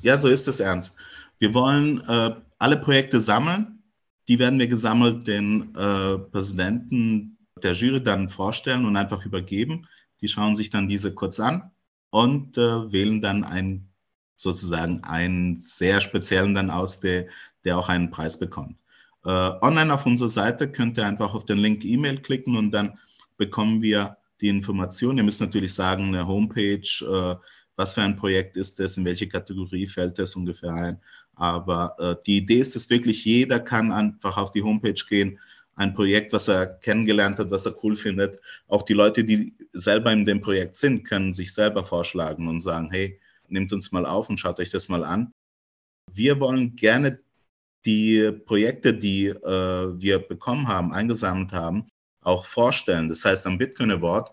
Ja, 0.01 0.17
so 0.17 0.27
ist 0.27 0.47
es 0.47 0.59
ernst. 0.59 0.99
Wir 1.39 1.53
wollen 1.53 2.01
äh, 2.07 2.35
alle 2.59 2.77
Projekte 2.77 3.19
sammeln. 3.19 3.81
Die 4.27 4.39
werden 4.39 4.59
wir 4.59 4.67
gesammelt 4.67 5.25
den 5.25 5.73
äh, 5.75 6.17
Präsidenten 6.17 7.37
der 7.63 7.71
Jury 7.71 8.03
dann 8.03 8.27
vorstellen 8.27 8.85
und 8.85 8.97
einfach 8.97 9.25
übergeben. 9.25 9.87
Die 10.21 10.27
schauen 10.27 10.55
sich 10.55 10.69
dann 10.69 10.87
diese 10.87 11.13
kurz 11.13 11.39
an 11.39 11.71
und 12.15 12.57
äh, 12.57 12.93
wählen 12.93 13.19
dann 13.19 13.43
einen 13.43 13.89
sozusagen 14.37 15.03
einen 15.03 15.57
sehr 15.57 15.99
speziellen 15.99 16.55
dann 16.55 16.69
aus, 16.69 17.01
der, 17.01 17.27
der 17.65 17.77
auch 17.77 17.89
einen 17.89 18.09
Preis 18.09 18.39
bekommt. 18.39 18.77
Äh, 19.25 19.29
online 19.29 19.93
auf 19.93 20.05
unserer 20.05 20.29
Seite 20.29 20.71
könnt 20.71 20.97
ihr 20.97 21.05
einfach 21.05 21.33
auf 21.33 21.43
den 21.43 21.57
Link 21.57 21.83
E-Mail 21.83 22.21
klicken 22.21 22.55
und 22.55 22.71
dann 22.71 22.97
bekommen 23.35 23.81
wir 23.81 24.15
die 24.39 24.47
Information. 24.47 25.17
Ihr 25.17 25.25
müsst 25.25 25.41
natürlich 25.41 25.73
sagen, 25.73 26.05
eine 26.05 26.25
Homepage, 26.25 26.87
äh, 27.01 27.35
was 27.75 27.93
für 27.93 28.01
ein 28.01 28.15
Projekt 28.15 28.55
ist 28.55 28.79
das, 28.79 28.95
in 28.95 29.03
welche 29.03 29.27
Kategorie 29.27 29.85
fällt 29.85 30.17
das 30.17 30.37
ungefähr 30.37 30.73
ein. 30.73 31.01
Aber 31.33 31.97
äh, 31.99 32.15
die 32.25 32.37
Idee 32.37 32.59
ist, 32.59 32.77
dass 32.77 32.89
wirklich 32.89 33.25
jeder 33.25 33.59
kann 33.59 33.91
einfach 33.91 34.37
auf 34.37 34.51
die 34.51 34.63
Homepage 34.63 35.03
gehen, 35.09 35.37
ein 35.75 35.93
Projekt, 35.93 36.33
was 36.33 36.47
er 36.47 36.67
kennengelernt 36.67 37.37
hat, 37.37 37.51
was 37.51 37.65
er 37.65 37.75
cool 37.83 37.95
findet. 37.95 38.39
Auch 38.67 38.83
die 38.83 38.93
Leute, 38.93 39.23
die 39.23 39.53
selber 39.73 40.11
in 40.11 40.25
dem 40.25 40.41
Projekt 40.41 40.77
sind, 40.77 41.03
können 41.03 41.33
sich 41.33 41.53
selber 41.53 41.83
vorschlagen 41.83 42.47
und 42.47 42.61
sagen, 42.61 42.89
hey, 42.91 43.19
nehmt 43.47 43.73
uns 43.73 43.91
mal 43.91 44.05
auf 44.05 44.29
und 44.29 44.39
schaut 44.39 44.59
euch 44.59 44.71
das 44.71 44.89
mal 44.89 45.03
an. 45.03 45.31
Wir 46.11 46.39
wollen 46.39 46.75
gerne 46.75 47.19
die 47.85 48.31
Projekte, 48.31 48.93
die 48.93 49.27
äh, 49.27 50.01
wir 50.01 50.19
bekommen 50.19 50.67
haben, 50.67 50.93
eingesammelt 50.93 51.51
haben, 51.51 51.85
auch 52.21 52.45
vorstellen. 52.45 53.09
Das 53.09 53.25
heißt, 53.25 53.45
am 53.45 53.57
Bitcoin 53.57 53.91
Award 53.91 54.31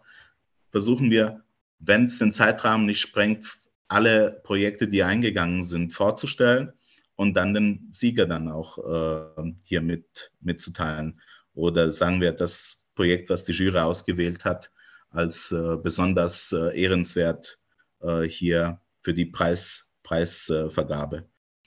versuchen 0.71 1.11
wir, 1.11 1.43
wenn 1.81 2.07
es 2.07 2.19
den 2.19 2.33
Zeitrahmen 2.33 2.87
nicht 2.87 3.01
sprengt, 3.01 3.45
alle 3.89 4.41
Projekte, 4.45 4.89
die 4.89 5.03
eingegangen 5.03 5.63
sind, 5.63 5.93
vorzustellen 5.93 6.73
und 7.17 7.35
dann 7.35 7.55
den 7.55 7.89
Sieger 7.93 8.27
dann 8.27 8.49
auch 8.49 8.79
äh, 8.79 9.53
hier 9.63 9.81
mit, 9.81 10.33
mitzuteilen. 10.41 11.21
Oder 11.55 11.93
sagen 11.93 12.21
wir, 12.21 12.33
das 12.33 12.87
Projekt, 12.95 13.31
was 13.31 13.45
die 13.45 13.53
Jury 13.53 13.79
ausgewählt 13.79 14.45
hat, 14.45 14.71
als 15.11 15.53
äh, 15.53 15.77
besonders 15.77 16.53
äh, 16.53 16.81
ehrenswert 16.81 17.59
äh, 18.01 18.23
hier 18.23 18.81
für 19.01 19.15
die 19.15 19.27
Preis, 19.27 19.93
Preisvergabe. 20.03 21.25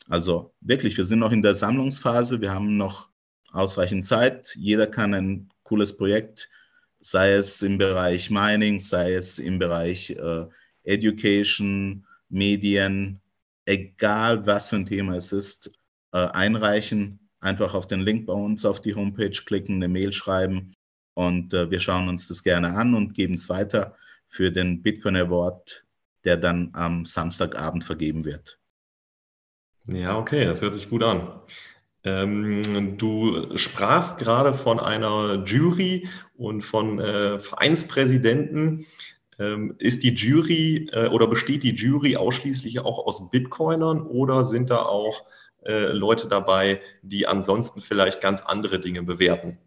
Also 0.07 0.53
wirklich, 0.61 0.97
wir 0.97 1.03
sind 1.03 1.19
noch 1.19 1.31
in 1.31 1.41
der 1.41 1.55
Sammlungsphase, 1.55 2.41
wir 2.41 2.51
haben 2.51 2.77
noch 2.77 3.09
ausreichend 3.51 4.05
Zeit. 4.05 4.53
Jeder 4.55 4.87
kann 4.87 5.13
ein 5.13 5.49
cooles 5.63 5.95
Projekt, 5.95 6.49
sei 6.99 7.33
es 7.33 7.61
im 7.61 7.77
Bereich 7.77 8.29
Mining, 8.29 8.79
sei 8.79 9.13
es 9.13 9.39
im 9.39 9.59
Bereich 9.59 10.11
äh, 10.11 10.45
Education, 10.83 12.05
Medien, 12.29 13.21
egal 13.65 14.45
was 14.45 14.69
für 14.69 14.77
ein 14.77 14.85
Thema 14.85 15.15
es 15.15 15.31
ist, 15.31 15.71
äh, 16.11 16.17
einreichen. 16.17 17.19
Einfach 17.39 17.73
auf 17.73 17.87
den 17.87 18.01
Link 18.01 18.25
bei 18.25 18.33
uns 18.33 18.65
auf 18.65 18.81
die 18.81 18.95
Homepage 18.95 19.29
klicken, 19.29 19.75
eine 19.75 19.87
Mail 19.87 20.11
schreiben 20.11 20.73
und 21.15 21.53
äh, 21.53 21.71
wir 21.71 21.79
schauen 21.79 22.09
uns 22.09 22.27
das 22.27 22.43
gerne 22.43 22.75
an 22.75 22.93
und 22.93 23.13
geben 23.13 23.35
es 23.35 23.49
weiter 23.49 23.95
für 24.27 24.51
den 24.51 24.81
Bitcoin 24.81 25.15
Award, 25.15 25.85
der 26.23 26.37
dann 26.37 26.69
am 26.73 27.05
Samstagabend 27.05 27.83
vergeben 27.83 28.25
wird. 28.25 28.59
Ja, 29.87 30.17
okay, 30.17 30.45
das 30.45 30.61
hört 30.61 30.73
sich 30.73 30.89
gut 30.89 31.03
an. 31.03 31.39
Ähm, 32.03 32.97
du 32.97 33.57
sprachst 33.57 34.19
gerade 34.19 34.53
von 34.53 34.79
einer 34.79 35.43
Jury 35.45 36.07
und 36.35 36.61
von 36.61 36.99
äh, 36.99 37.39
Vereinspräsidenten. 37.39 38.85
Ähm, 39.37 39.75
ist 39.79 40.03
die 40.03 40.13
Jury 40.13 40.89
äh, 40.93 41.07
oder 41.09 41.27
besteht 41.27 41.63
die 41.63 41.73
Jury 41.73 42.15
ausschließlich 42.15 42.79
auch 42.79 43.05
aus 43.05 43.29
Bitcoinern 43.29 44.01
oder 44.01 44.45
sind 44.45 44.69
da 44.69 44.83
auch 44.83 45.25
äh, 45.65 45.87
Leute 45.91 46.27
dabei, 46.27 46.81
die 47.01 47.27
ansonsten 47.27 47.81
vielleicht 47.81 48.21
ganz 48.21 48.41
andere 48.41 48.79
Dinge 48.79 49.03
bewerten? 49.03 49.57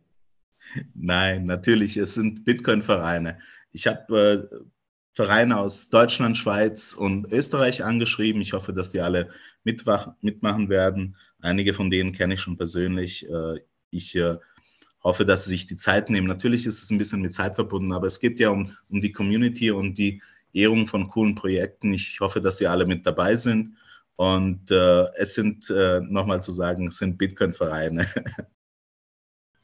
Nein, 0.94 1.46
natürlich, 1.46 1.96
es 1.96 2.14
sind 2.14 2.44
Bitcoin-Vereine. 2.44 3.38
Ich 3.72 3.86
habe 3.86 4.48
äh, 4.52 4.56
Vereine 5.12 5.58
aus 5.58 5.90
Deutschland, 5.90 6.38
Schweiz 6.38 6.92
und 6.92 7.32
Österreich 7.32 7.82
angeschrieben. 7.82 8.40
Ich 8.40 8.52
hoffe, 8.52 8.72
dass 8.72 8.90
die 8.90 9.00
alle 9.00 9.30
mitmachen 9.64 10.68
werden. 10.68 11.16
Einige 11.40 11.74
von 11.74 11.90
denen 11.90 12.12
kenne 12.12 12.34
ich 12.34 12.40
schon 12.40 12.56
persönlich. 12.56 13.28
Äh, 13.28 13.60
ich 13.90 14.14
äh, 14.14 14.36
hoffe, 15.02 15.24
dass 15.24 15.44
sie 15.44 15.50
sich 15.50 15.66
die 15.66 15.76
Zeit 15.76 16.10
nehmen. 16.10 16.26
Natürlich 16.26 16.66
ist 16.66 16.82
es 16.82 16.90
ein 16.90 16.98
bisschen 16.98 17.20
mit 17.20 17.32
Zeit 17.32 17.54
verbunden, 17.54 17.92
aber 17.92 18.06
es 18.06 18.20
geht 18.20 18.40
ja 18.40 18.50
um, 18.50 18.76
um 18.88 19.00
die 19.00 19.12
Community 19.12 19.70
und 19.70 19.96
die 19.96 20.22
Ehrung 20.52 20.86
von 20.86 21.08
coolen 21.08 21.34
Projekten. 21.34 21.92
Ich 21.92 22.20
hoffe, 22.20 22.40
dass 22.40 22.58
sie 22.58 22.66
alle 22.66 22.86
mit 22.86 23.06
dabei 23.06 23.36
sind. 23.36 23.76
Und 24.16 24.70
äh, 24.70 25.04
es 25.14 25.34
sind, 25.34 25.70
äh, 25.70 26.00
nochmal 26.00 26.42
zu 26.42 26.50
sagen, 26.50 26.88
es 26.88 26.96
sind 26.96 27.18
Bitcoin-Vereine. 27.18 28.06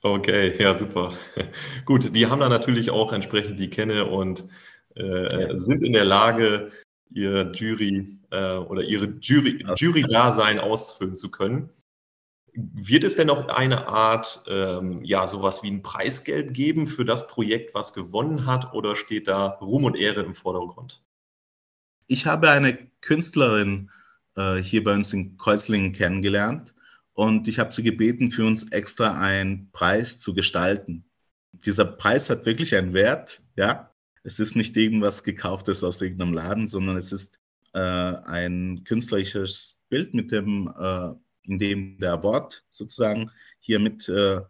Okay, 0.06 0.62
ja, 0.62 0.74
super. 0.74 1.08
Gut, 1.86 2.14
die 2.14 2.26
haben 2.26 2.40
da 2.40 2.50
natürlich 2.50 2.90
auch 2.90 3.14
entsprechend 3.14 3.58
die 3.58 3.70
Kenne 3.70 4.04
und 4.04 4.44
äh, 4.96 5.48
ja. 5.48 5.56
sind 5.56 5.82
in 5.82 5.94
der 5.94 6.04
Lage, 6.04 6.72
ihr 7.10 7.50
Jury 7.52 8.18
äh, 8.30 8.56
oder 8.56 8.82
ihre 8.82 9.06
Jury, 9.22 9.64
Jury-Dasein 9.74 10.58
ausfüllen 10.60 11.16
zu 11.16 11.30
können. 11.30 11.70
Wird 12.54 13.02
es 13.02 13.16
denn 13.16 13.26
noch 13.26 13.48
eine 13.48 13.88
Art, 13.88 14.44
ähm, 14.46 15.04
ja, 15.04 15.26
sowas 15.26 15.62
wie 15.62 15.70
ein 15.70 15.82
Preisgeld 15.82 16.54
geben 16.54 16.86
für 16.86 17.04
das 17.04 17.26
Projekt, 17.26 17.74
was 17.74 17.92
gewonnen 17.92 18.46
hat, 18.46 18.72
oder 18.74 18.94
steht 18.94 19.26
da 19.26 19.58
Ruhm 19.60 19.84
und 19.84 19.96
Ehre 19.96 20.22
im 20.22 20.34
Vordergrund? 20.34 21.02
Ich 22.06 22.26
habe 22.26 22.50
eine 22.50 22.78
Künstlerin 23.00 23.90
äh, 24.36 24.56
hier 24.56 24.84
bei 24.84 24.94
uns 24.94 25.12
in 25.12 25.36
Kreuzlingen 25.36 25.92
kennengelernt 25.92 26.74
und 27.14 27.48
ich 27.48 27.58
habe 27.58 27.72
sie 27.72 27.82
gebeten, 27.82 28.30
für 28.30 28.46
uns 28.46 28.70
extra 28.70 29.18
einen 29.18 29.70
Preis 29.72 30.18
zu 30.20 30.34
gestalten. 30.34 31.04
Dieser 31.52 31.84
Preis 31.84 32.30
hat 32.30 32.46
wirklich 32.46 32.74
einen 32.74 32.94
Wert, 32.94 33.42
ja. 33.56 33.90
Es 34.26 34.38
ist 34.38 34.56
nicht 34.56 34.76
irgendwas 34.76 35.22
gekauftes 35.22 35.84
aus 35.84 36.00
irgendeinem 36.00 36.32
Laden, 36.32 36.66
sondern 36.66 36.96
es 36.96 37.12
ist 37.12 37.38
äh, 37.74 37.78
ein 37.78 38.82
künstlerisches 38.84 39.82
Bild, 39.90 40.14
mit 40.14 40.32
dem, 40.32 40.72
äh, 40.78 41.10
in 41.46 41.58
dem 41.58 41.98
der 41.98 42.22
Wort 42.22 42.64
sozusagen 42.70 43.30
hier 43.60 43.78
mit 43.78 44.08
äh, 44.08 44.40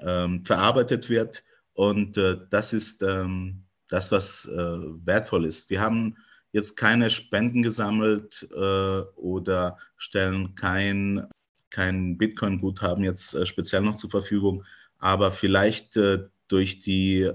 ähm, 0.00 0.44
verarbeitet 0.44 1.08
wird. 1.08 1.44
Und 1.74 2.16
äh, 2.16 2.38
das 2.50 2.72
ist 2.72 3.02
ähm, 3.02 3.64
das, 3.88 4.12
was 4.12 4.46
äh, 4.46 4.56
wertvoll 4.56 5.44
ist. 5.44 5.70
Wir 5.70 5.80
haben 5.80 6.16
jetzt 6.52 6.76
keine 6.76 7.10
Spenden 7.10 7.62
gesammelt 7.62 8.48
äh, 8.54 9.00
oder 9.16 9.78
stellen 9.96 10.54
kein, 10.54 11.26
kein 11.70 12.16
Bitcoin-Guthaben 12.16 13.04
jetzt 13.04 13.46
speziell 13.46 13.82
noch 13.82 13.96
zur 13.96 14.10
Verfügung, 14.10 14.64
aber 14.98 15.32
vielleicht 15.32 15.98
durch 16.48 16.80
die 16.80 17.28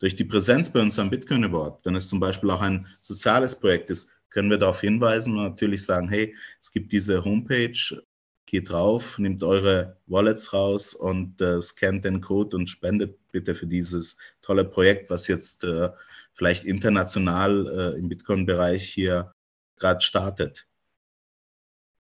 durch 0.00 0.16
die 0.16 0.24
Präsenz 0.24 0.72
bei 0.72 0.80
uns 0.80 0.98
am 0.98 1.10
Bitcoin 1.10 1.44
Award, 1.44 1.84
wenn 1.84 1.94
es 1.94 2.08
zum 2.08 2.18
Beispiel 2.20 2.50
auch 2.50 2.62
ein 2.62 2.86
soziales 3.02 3.58
Projekt 3.58 3.90
ist, 3.90 4.10
können 4.30 4.50
wir 4.50 4.58
darauf 4.58 4.80
hinweisen 4.80 5.36
und 5.36 5.44
natürlich 5.44 5.84
sagen, 5.84 6.08
hey, 6.08 6.34
es 6.58 6.72
gibt 6.72 6.90
diese 6.92 7.22
Homepage, 7.22 8.02
geht 8.50 8.70
drauf, 8.70 9.18
nehmt 9.18 9.42
eure 9.44 9.96
Wallets 10.06 10.52
raus 10.52 10.92
und 10.92 11.40
äh, 11.40 11.62
scannt 11.62 12.04
den 12.04 12.20
Code 12.20 12.56
und 12.56 12.68
spendet 12.68 13.16
bitte 13.30 13.54
für 13.54 13.66
dieses 13.66 14.16
tolle 14.42 14.64
Projekt, 14.64 15.08
was 15.08 15.28
jetzt 15.28 15.64
äh, 15.64 15.90
vielleicht 16.32 16.64
international 16.64 17.94
äh, 17.94 17.98
im 17.98 18.08
Bitcoin-Bereich 18.08 18.84
hier 18.84 19.32
gerade 19.76 20.00
startet. 20.00 20.66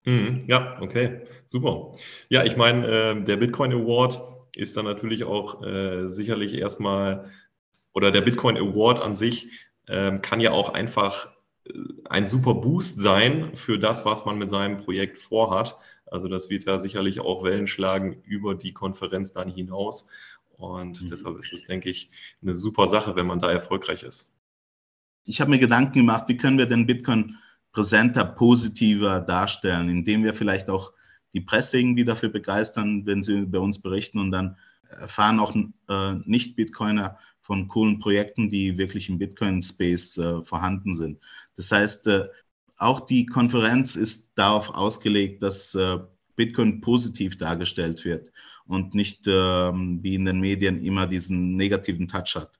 Mhm, 0.05 0.45
ja, 0.47 0.81
okay, 0.81 1.23
super. 1.47 1.97
Ja, 2.29 2.45
ich 2.45 2.55
meine, 2.55 2.87
äh, 2.87 3.23
der 3.23 3.35
Bitcoin 3.35 3.73
Award 3.73 4.21
ist 4.55 4.77
dann 4.77 4.85
natürlich 4.85 5.25
auch 5.25 5.61
äh, 5.63 6.07
sicherlich 6.09 6.53
erstmal, 6.53 7.29
oder 7.93 8.11
der 8.11 8.21
Bitcoin 8.21 8.57
Award 8.57 9.01
an 9.01 9.17
sich 9.17 9.49
äh, 9.87 10.17
kann 10.19 10.39
ja 10.39 10.51
auch 10.51 10.69
einfach 10.69 11.29
äh, 11.65 11.73
ein 12.05 12.25
super 12.25 12.53
Boost 12.53 13.01
sein 13.01 13.53
für 13.53 13.77
das, 13.77 14.05
was 14.05 14.23
man 14.23 14.37
mit 14.37 14.49
seinem 14.49 14.77
Projekt 14.77 15.19
vorhat. 15.19 15.77
Also 16.11 16.27
das 16.27 16.49
wird 16.49 16.65
ja 16.65 16.77
sicherlich 16.77 17.19
auch 17.19 17.43
Wellen 17.43 17.67
schlagen 17.67 18.21
über 18.23 18.55
die 18.55 18.73
Konferenz 18.73 19.33
dann 19.33 19.49
hinaus. 19.49 20.07
Und 20.57 21.01
mhm. 21.01 21.07
deshalb 21.07 21.37
ist 21.37 21.53
es, 21.53 21.63
denke 21.63 21.89
ich, 21.89 22.09
eine 22.41 22.55
super 22.55 22.87
Sache, 22.87 23.15
wenn 23.15 23.27
man 23.27 23.39
da 23.39 23.51
erfolgreich 23.51 24.03
ist. 24.03 24.33
Ich 25.25 25.41
habe 25.41 25.51
mir 25.51 25.59
Gedanken 25.59 25.99
gemacht, 25.99 26.25
wie 26.27 26.37
können 26.37 26.57
wir 26.57 26.65
den 26.65 26.87
Bitcoin 26.87 27.35
präsenter, 27.71 28.25
positiver 28.25 29.19
darstellen, 29.19 29.89
indem 29.89 30.23
wir 30.23 30.33
vielleicht 30.33 30.69
auch 30.69 30.93
die 31.33 31.41
Presse 31.41 31.77
irgendwie 31.77 32.05
dafür 32.05 32.29
begeistern, 32.29 33.05
wenn 33.05 33.21
sie 33.21 33.39
über 33.39 33.61
uns 33.61 33.81
berichten 33.81 34.19
und 34.19 34.31
dann 34.31 34.57
erfahren 34.89 35.39
auch 35.39 35.55
äh, 35.55 36.13
Nicht-Bitcoiner 36.25 37.17
von 37.41 37.67
coolen 37.67 37.99
Projekten, 37.99 38.49
die 38.49 38.77
wirklich 38.77 39.09
im 39.09 39.19
Bitcoin-Space 39.19 40.17
äh, 40.17 40.41
vorhanden 40.43 40.93
sind. 40.93 41.19
Das 41.55 41.71
heißt, 41.71 42.07
äh, 42.07 42.27
auch 42.77 43.01
die 43.01 43.25
Konferenz 43.25 43.95
ist 43.95 44.37
darauf 44.37 44.69
ausgelegt, 44.69 45.43
dass 45.43 45.75
äh, 45.75 45.97
Bitcoin 46.35 46.81
positiv 46.81 47.37
dargestellt 47.37 48.05
wird 48.05 48.31
und 48.67 48.93
nicht 48.93 49.25
ähm, 49.27 49.99
wie 50.01 50.15
in 50.15 50.25
den 50.25 50.39
Medien 50.39 50.83
immer 50.83 51.07
diesen 51.07 51.55
negativen 51.55 52.07
Touch 52.07 52.35
hat. 52.35 52.51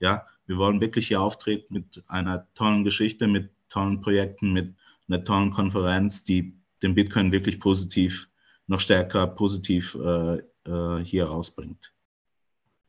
Ja, 0.00 0.26
wir 0.46 0.56
wollen 0.56 0.80
wirklich 0.80 1.08
hier 1.08 1.20
auftreten 1.20 1.74
mit 1.74 2.02
einer 2.06 2.46
tollen 2.54 2.84
Geschichte, 2.84 3.26
mit 3.26 3.50
tollen 3.68 4.00
Projekten, 4.00 4.52
mit 4.52 4.74
einer 5.08 5.24
tollen 5.24 5.50
Konferenz, 5.50 6.22
die 6.22 6.54
den 6.82 6.94
Bitcoin 6.94 7.32
wirklich 7.32 7.58
positiv, 7.58 8.28
noch 8.66 8.80
stärker 8.80 9.26
positiv 9.26 9.96
äh, 9.96 10.36
äh, 10.66 11.04
hier 11.04 11.24
rausbringt. 11.24 11.92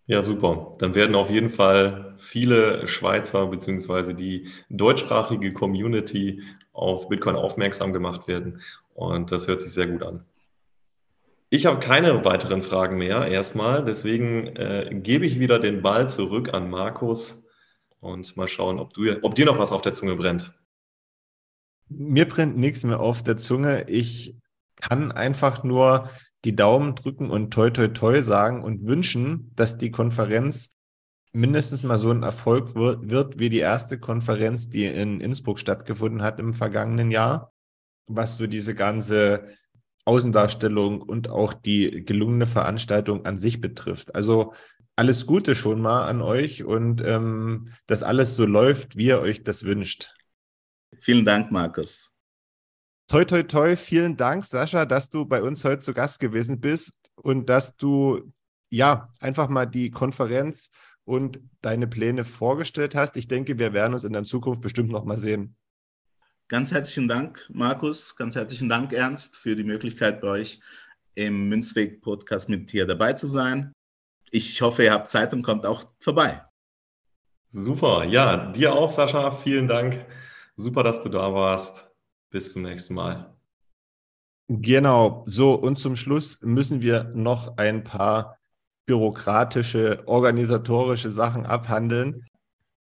Ja, 0.08 0.22
super. 0.22 0.74
Dann 0.78 0.94
werden 0.94 1.16
auf 1.16 1.32
jeden 1.32 1.50
Fall 1.50 2.14
viele 2.18 2.88
Schweizer 2.88 3.48
bzw. 3.48 4.14
die 4.14 4.50
deutschsprachige 4.70 5.52
Community 5.52 6.44
auf 6.76 7.10
Bitcoin 7.10 7.36
aufmerksam 7.36 7.94
gemacht 7.94 8.28
werden. 8.28 8.62
Und 8.94 9.32
das 9.32 9.48
hört 9.48 9.62
sich 9.62 9.72
sehr 9.72 9.88
gut 9.88 10.04
an. 10.04 10.26
Ich 11.50 11.66
habe 11.66 11.80
keine 11.80 12.26
weiteren 12.26 12.64
Fragen 12.64 12.98
mehr 12.98 13.28
erstmal. 13.28 13.86
Deswegen 13.86 14.48
äh, 14.58 14.90
gebe 14.92 15.26
ich 15.26 15.40
wieder 15.40 15.60
den 15.60 15.82
Ball 15.82 16.10
zurück 16.10 16.54
an 16.54 16.70
Markus 16.70 17.46
und 18.00 18.36
mal 18.36 18.48
schauen, 18.48 18.80
ob, 18.80 18.94
du, 18.94 19.24
ob 19.24 19.36
dir 19.36 19.46
noch 19.46 19.58
was 19.58 19.72
auf 19.72 19.82
der 19.82 19.94
Zunge 19.94 20.16
brennt. 20.16 20.54
Mir 21.88 22.28
brennt 22.28 22.58
nichts 22.58 22.84
mehr 22.84 23.00
auf 23.00 23.24
der 23.24 23.38
Zunge. 23.38 23.90
Ich 23.90 24.36
kann 24.76 25.12
einfach 25.12 25.64
nur 25.64 26.10
die 26.44 26.56
Daumen 26.56 26.96
drücken 26.96 27.30
und 27.30 27.52
toi 27.52 27.70
toi 27.70 27.88
toi 27.88 28.22
sagen 28.22 28.64
und 28.64 28.86
wünschen, 28.86 29.52
dass 29.56 29.78
die 29.78 29.92
Konferenz 29.92 30.75
mindestens 31.36 31.84
mal 31.84 32.00
so 32.00 32.12
ein 32.12 32.24
Erfolg 32.24 32.76
wird, 32.76 33.10
wird 33.10 33.40
wie 33.40 33.50
die 33.50 33.60
erste 33.60 34.00
Konferenz, 34.00 34.70
die 34.70 34.86
in 34.86 35.20
Innsbruck 35.20 35.60
stattgefunden 35.60 36.22
hat 36.22 36.40
im 36.40 36.54
vergangenen 36.54 37.12
Jahr, 37.12 37.54
was 38.08 38.38
so 38.38 38.48
diese 38.48 38.74
ganze 38.74 39.46
Außendarstellung 40.06 41.02
und 41.02 41.30
auch 41.30 41.54
die 41.54 42.06
gelungene 42.06 42.46
Veranstaltung 42.46 43.26
an 43.26 43.38
sich 43.38 43.60
betrifft. 43.60 44.16
Also 44.16 44.54
alles 44.96 45.26
Gute 45.26 45.56
schon 45.56 45.82
mal 45.82 46.08
an 46.08 46.22
euch 46.22 46.64
und 46.64 47.02
ähm, 47.02 47.74
dass 47.86 48.02
alles 48.02 48.38
so 48.38 48.46
läuft, 48.46 48.96
wie 48.96 49.08
ihr 49.08 49.20
euch 49.20 49.44
das 49.44 49.66
wünscht. 49.66 50.14
Vielen 51.02 51.26
Dank, 51.26 51.52
Markus. 51.52 52.12
Toi, 53.08 53.26
toi, 53.26 53.44
toi. 53.44 53.76
Vielen 53.76 54.16
Dank, 54.16 54.46
Sascha, 54.46 54.86
dass 54.86 55.10
du 55.10 55.26
bei 55.26 55.42
uns 55.42 55.66
heute 55.66 55.80
zu 55.80 55.94
Gast 55.94 56.22
gewesen 56.22 56.62
bist 56.62 56.94
und 57.16 57.50
dass 57.50 57.76
du 57.76 58.32
ja 58.70 59.12
einfach 59.20 59.50
mal 59.50 59.66
die 59.66 59.92
Konferenz 59.92 60.72
und 61.06 61.40
deine 61.62 61.88
Pläne 61.88 62.26
vorgestellt 62.26 62.96
hast. 62.96 63.16
Ich 63.16 63.28
denke, 63.28 63.58
wir 63.58 63.74
werden 63.74 63.94
uns 63.94 64.04
in 64.04 64.14
der 64.14 64.24
Zukunft 64.24 64.62
bestimmt 64.62 64.92
noch 64.92 65.06
mal 65.06 65.18
sehen. 65.18 65.56
Ganz 66.48 66.72
herzlichen 66.72 67.08
Dank, 67.08 67.50
Markus. 67.52 68.16
Ganz 68.16 68.36
herzlichen 68.36 68.70
Dank, 68.70 68.94
Ernst, 68.94 69.38
für 69.38 69.56
die 69.56 69.64
Möglichkeit, 69.64 70.22
bei 70.22 70.28
euch 70.28 70.60
im 71.16 71.50
Münzweg-Podcast 71.50 72.50
mit 72.50 72.70
hier 72.70 72.86
dabei 72.86 73.14
zu 73.14 73.26
sein. 73.26 73.72
Ich 74.32 74.62
hoffe, 74.62 74.84
ihr 74.84 74.92
habt 74.92 75.08
Zeit 75.08 75.34
und 75.34 75.44
kommt 75.44 75.66
auch 75.66 75.86
vorbei. 76.00 76.44
Super. 77.50 78.04
Ja, 78.04 78.52
dir 78.52 78.74
auch, 78.74 78.92
Sascha. 78.92 79.32
Vielen 79.32 79.68
Dank. 79.68 80.06
Super, 80.56 80.84
dass 80.84 81.02
du 81.02 81.10
da 81.10 81.34
warst. 81.34 81.90
Bis 82.30 82.54
zum 82.54 82.64
nächsten 82.64 82.94
Mal. 82.94 83.34
Genau, 84.48 85.24
so 85.26 85.56
und 85.56 85.78
zum 85.78 85.96
Schluss 85.96 86.42
müssen 86.42 86.82
wir 86.82 87.06
noch 87.16 87.58
ein 87.58 87.84
paar 87.84 88.38
bürokratische, 88.86 90.04
organisatorische 90.06 91.12
Sachen 91.12 91.46
abhandeln. 91.46 92.22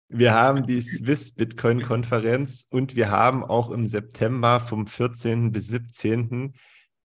Wir 0.10 0.34
haben 0.34 0.66
die 0.66 0.82
Swiss 0.82 1.34
Bitcoin 1.34 1.82
Konferenz 1.82 2.68
und 2.70 2.95
wir 2.95 3.10
haben 3.10 3.43
auch 3.43 3.72
im 3.72 3.88
September 3.88 4.60
vom 4.60 4.86
14. 4.86 5.51
bis 5.51 5.68
17. 5.68 6.54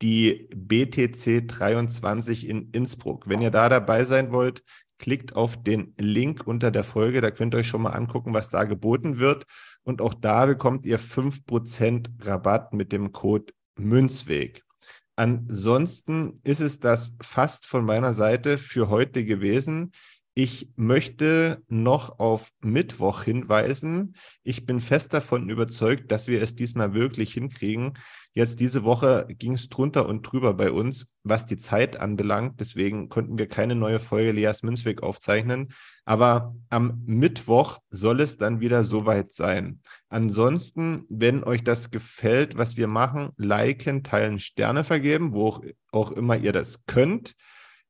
die 0.02 0.50
BTC 0.54 1.48
23 1.48 2.48
in 2.48 2.72
Innsbruck. 2.72 3.28
Wenn 3.28 3.42
ihr 3.42 3.52
da 3.52 3.70
dabei 3.70 4.04
sein 4.04 4.32
wollt, 4.32 4.64
klickt 4.98 5.36
auf 5.36 5.64
den 5.64 5.94
Link 5.98 6.46
unter 6.46 6.72
der 6.72 6.84
Folge, 6.84 7.22
da 7.22 7.32
könnt 7.32 7.56
ihr 7.56 7.60
euch 7.60 7.68
schon 7.68 7.82
mal 7.82 7.92
angucken, 7.92 8.34
was 8.34 8.50
da 8.50 8.66
geboten 8.66 9.18
wird. 9.18 9.46
Und 9.84 10.02
auch 10.02 10.14
da 10.14 10.46
bekommt 10.46 10.86
ihr 10.86 11.00
5% 11.00 12.10
Rabatt 12.22 12.74
mit 12.74 12.92
dem 12.92 13.12
Code 13.12 13.54
Münzweg. 13.78 14.64
Ansonsten 15.20 16.40
ist 16.46 16.62
es 16.62 16.80
das 16.80 17.14
fast 17.22 17.66
von 17.66 17.84
meiner 17.84 18.14
Seite 18.14 18.58
für 18.58 18.88
heute 18.88 19.26
gewesen. 19.26 19.92
Ich 20.42 20.70
möchte 20.78 21.62
noch 21.68 22.18
auf 22.18 22.52
Mittwoch 22.62 23.24
hinweisen. 23.24 24.16
Ich 24.42 24.66
bin 24.66 24.80
fest 24.80 25.14
davon 25.14 25.50
überzeugt, 25.50 26.14
dass 26.14 26.30
wir 26.30 26.42
es 26.42 26.56
diesmal 26.56 26.94
wirklich 26.94 27.34
hinkriegen. 27.34 27.98
Jetzt 28.32 28.62
diese 28.62 28.86
Woche 28.86 29.28
ging 29.28 29.56
es 29.56 29.68
drunter 29.68 30.08
und 30.08 30.22
drüber 30.22 30.54
bei 30.54 30.72
uns, 30.72 31.08
was 31.24 31.46
die 31.46 31.58
Zeit 31.58 32.00
anbelangt. 32.00 32.62
Deswegen 32.62 33.10
konnten 33.10 33.38
wir 33.38 33.50
keine 33.50 33.76
neue 33.76 34.00
Folge 34.00 34.32
Leas 34.32 34.64
Münzweg 34.64 35.04
aufzeichnen. 35.04 35.74
Aber 36.06 36.56
am 36.70 37.04
Mittwoch 37.06 37.80
soll 37.90 38.22
es 38.22 38.38
dann 38.38 38.62
wieder 38.62 38.86
soweit 38.86 39.34
sein. 39.34 39.82
Ansonsten, 40.08 41.04
wenn 41.10 41.44
euch 41.44 41.66
das 41.66 41.92
gefällt, 41.92 42.58
was 42.58 42.78
wir 42.78 42.88
machen, 42.88 43.32
liken, 43.36 44.04
teilen, 44.06 44.40
Sterne 44.40 44.86
vergeben, 44.86 45.34
wo 45.34 45.60
auch 45.92 46.14
immer 46.14 46.38
ihr 46.38 46.54
das 46.54 46.86
könnt. 46.86 47.36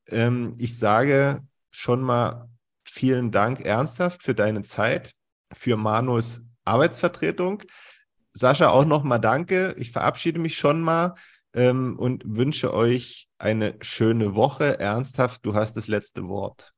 Ähm, 0.08 0.54
ich 0.58 0.76
sage 0.76 1.44
schon 1.70 2.02
mal 2.02 2.48
vielen 2.84 3.30
Dank 3.30 3.60
ernsthaft 3.60 4.22
für 4.22 4.34
deine 4.34 4.62
Zeit, 4.62 5.12
für 5.52 5.76
Manus 5.76 6.42
Arbeitsvertretung. 6.64 7.62
Sascha, 8.32 8.70
auch 8.70 8.84
nochmal 8.84 9.20
danke. 9.20 9.74
Ich 9.78 9.90
verabschiede 9.92 10.38
mich 10.38 10.56
schon 10.56 10.80
mal 10.80 11.14
ähm, 11.54 11.98
und 11.98 12.22
wünsche 12.26 12.72
euch 12.72 13.28
eine 13.38 13.74
schöne 13.80 14.34
Woche. 14.34 14.78
Ernsthaft, 14.78 15.44
du 15.44 15.54
hast 15.54 15.76
das 15.76 15.88
letzte 15.88 16.28
Wort. 16.28 16.72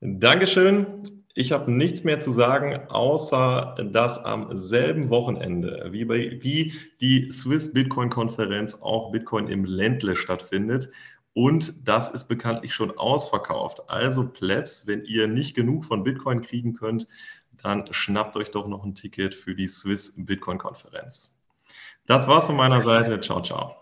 Dankeschön. 0.00 1.02
Ich 1.34 1.52
habe 1.52 1.72
nichts 1.72 2.04
mehr 2.04 2.18
zu 2.18 2.32
sagen, 2.32 2.88
außer 2.88 3.76
dass 3.90 4.22
am 4.22 4.58
selben 4.58 5.08
Wochenende, 5.08 5.88
wie, 5.90 6.04
bei, 6.04 6.38
wie 6.42 6.74
die 7.00 7.30
Swiss 7.30 7.72
Bitcoin 7.72 8.10
Konferenz, 8.10 8.74
auch 8.74 9.12
Bitcoin 9.12 9.48
im 9.48 9.64
Ländle 9.64 10.14
stattfindet. 10.16 10.90
Und 11.34 11.88
das 11.88 12.08
ist 12.08 12.26
bekanntlich 12.26 12.74
schon 12.74 12.96
ausverkauft. 12.98 13.88
Also 13.88 14.28
Plebs, 14.28 14.86
wenn 14.86 15.04
ihr 15.04 15.28
nicht 15.28 15.54
genug 15.54 15.84
von 15.84 16.04
Bitcoin 16.04 16.42
kriegen 16.42 16.74
könnt, 16.74 17.06
dann 17.62 17.92
schnappt 17.92 18.36
euch 18.36 18.50
doch 18.50 18.66
noch 18.66 18.84
ein 18.84 18.94
Ticket 18.94 19.34
für 19.34 19.54
die 19.54 19.68
Swiss 19.68 20.14
Bitcoin 20.16 20.58
Konferenz. 20.58 21.38
Das 22.06 22.26
war's 22.28 22.46
von 22.46 22.56
meiner 22.56 22.82
Seite. 22.82 23.20
Ciao, 23.20 23.42
ciao. 23.42 23.81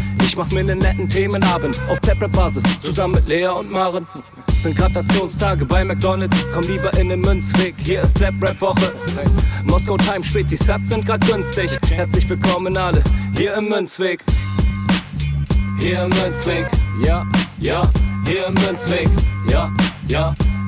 Ich 0.31 0.37
mach 0.37 0.49
mir 0.51 0.63
nen 0.63 0.77
netten 0.77 1.09
Themenabend 1.09 1.77
auf 1.89 1.99
Tablet-Basis, 1.99 2.63
zusammen 2.81 3.15
mit 3.15 3.27
Lea 3.27 3.47
und 3.47 3.69
Maren. 3.69 4.07
Sind 4.47 4.77
Gratationstage 4.77 5.65
bei 5.65 5.83
McDonalds, 5.83 6.47
komm 6.53 6.63
lieber 6.63 6.97
in 6.97 7.09
den 7.09 7.19
Münzweg. 7.19 7.75
Hier 7.83 8.03
ist 8.03 8.17
Slap 8.17 8.35
Rap 8.41 8.61
Woche. 8.61 8.93
Moskau 9.65 9.97
Time 9.97 10.23
spät, 10.23 10.49
die 10.49 10.55
Sats 10.55 10.87
sind 10.87 11.05
grad 11.05 11.19
günstig. 11.27 11.69
Herzlich 11.89 12.29
willkommen 12.29 12.77
alle 12.77 13.03
hier 13.35 13.55
im 13.55 13.67
Münzweg. 13.67 14.23
Hier 15.81 16.03
im 16.03 16.09
Münzweg, 16.23 16.65
ja, 17.03 17.27
ja, 17.59 17.91
hier 18.25 18.45
im 18.45 18.53
Münzweg, 18.53 19.09
ja, 19.49 19.69
ja, 20.07 20.33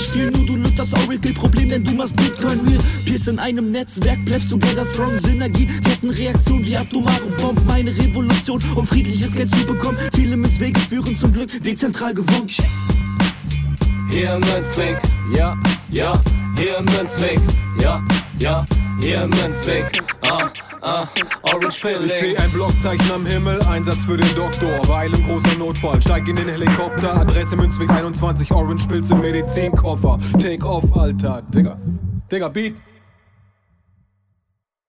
viel, 0.00 0.30
nur 0.30 0.44
du 0.46 0.56
löst 0.56 0.78
das 0.78 0.92
Oracle-Problem, 0.92 1.68
denn 1.68 1.84
du 1.84 1.94
machst 1.94 2.16
Bitcoin 2.16 2.60
real. 2.60 2.78
Pierce 3.04 3.28
in 3.28 3.38
einem 3.38 3.70
Netzwerk, 3.70 4.24
Plebs 4.24 4.48
together 4.48 4.84
strong, 4.84 5.18
Synergie, 5.18 5.66
Kettenreaktion 5.66 6.64
wie 6.64 6.76
atomare 6.76 7.26
Bomben, 7.40 7.64
meine 7.66 7.90
Revolution, 7.90 8.60
um 8.74 8.86
friedliches 8.86 9.34
Geld 9.34 9.54
zu 9.54 9.66
bekommen. 9.66 9.98
Viele 10.14 10.36
Münzwege 10.36 10.80
führen 10.80 11.16
zum 11.16 11.32
Glück 11.32 11.50
dezentral 11.62 12.14
gewonnen. 12.14 12.48
Hier 14.10 14.34
im 14.34 14.40
Münzweg, 14.40 14.98
ja, 15.36 15.58
ja, 15.90 16.22
hier 16.56 16.78
im 16.78 16.84
Münzweg, 16.84 17.40
ja, 17.80 18.02
ja, 18.38 18.66
hier 19.00 19.22
im 19.22 19.30
Münzweg, 19.30 20.02
ah, 20.22 20.50
ah, 20.80 21.06
Orange 21.42 21.68
Ich 21.68 21.74
seh 22.12 22.20
Pilling. 22.20 22.36
ein 22.36 22.50
Blockzeichen 22.50 23.12
am 23.12 23.26
Himmel, 23.26 23.62
Einsatz 23.66 24.04
für 24.04 24.16
den 24.16 24.34
Doktor. 24.34 24.86
Weil 24.88 25.12
im 25.14 25.24
großer 25.24 25.54
Notfall, 25.58 26.00
steig 26.00 26.28
in 26.28 26.36
den 26.36 26.48
Helikopter. 26.48 27.16
Adresse 27.16 27.56
Münzweg 27.56 27.90
21, 27.90 28.50
Orange 28.52 28.86
Pilze, 28.86 29.14
Medizinkoffer. 29.14 30.18
Take 30.40 30.64
off, 30.66 30.84
Alter. 30.96 31.42
Digga. 31.52 31.78
Digga, 32.30 32.48
Beat. 32.48 32.74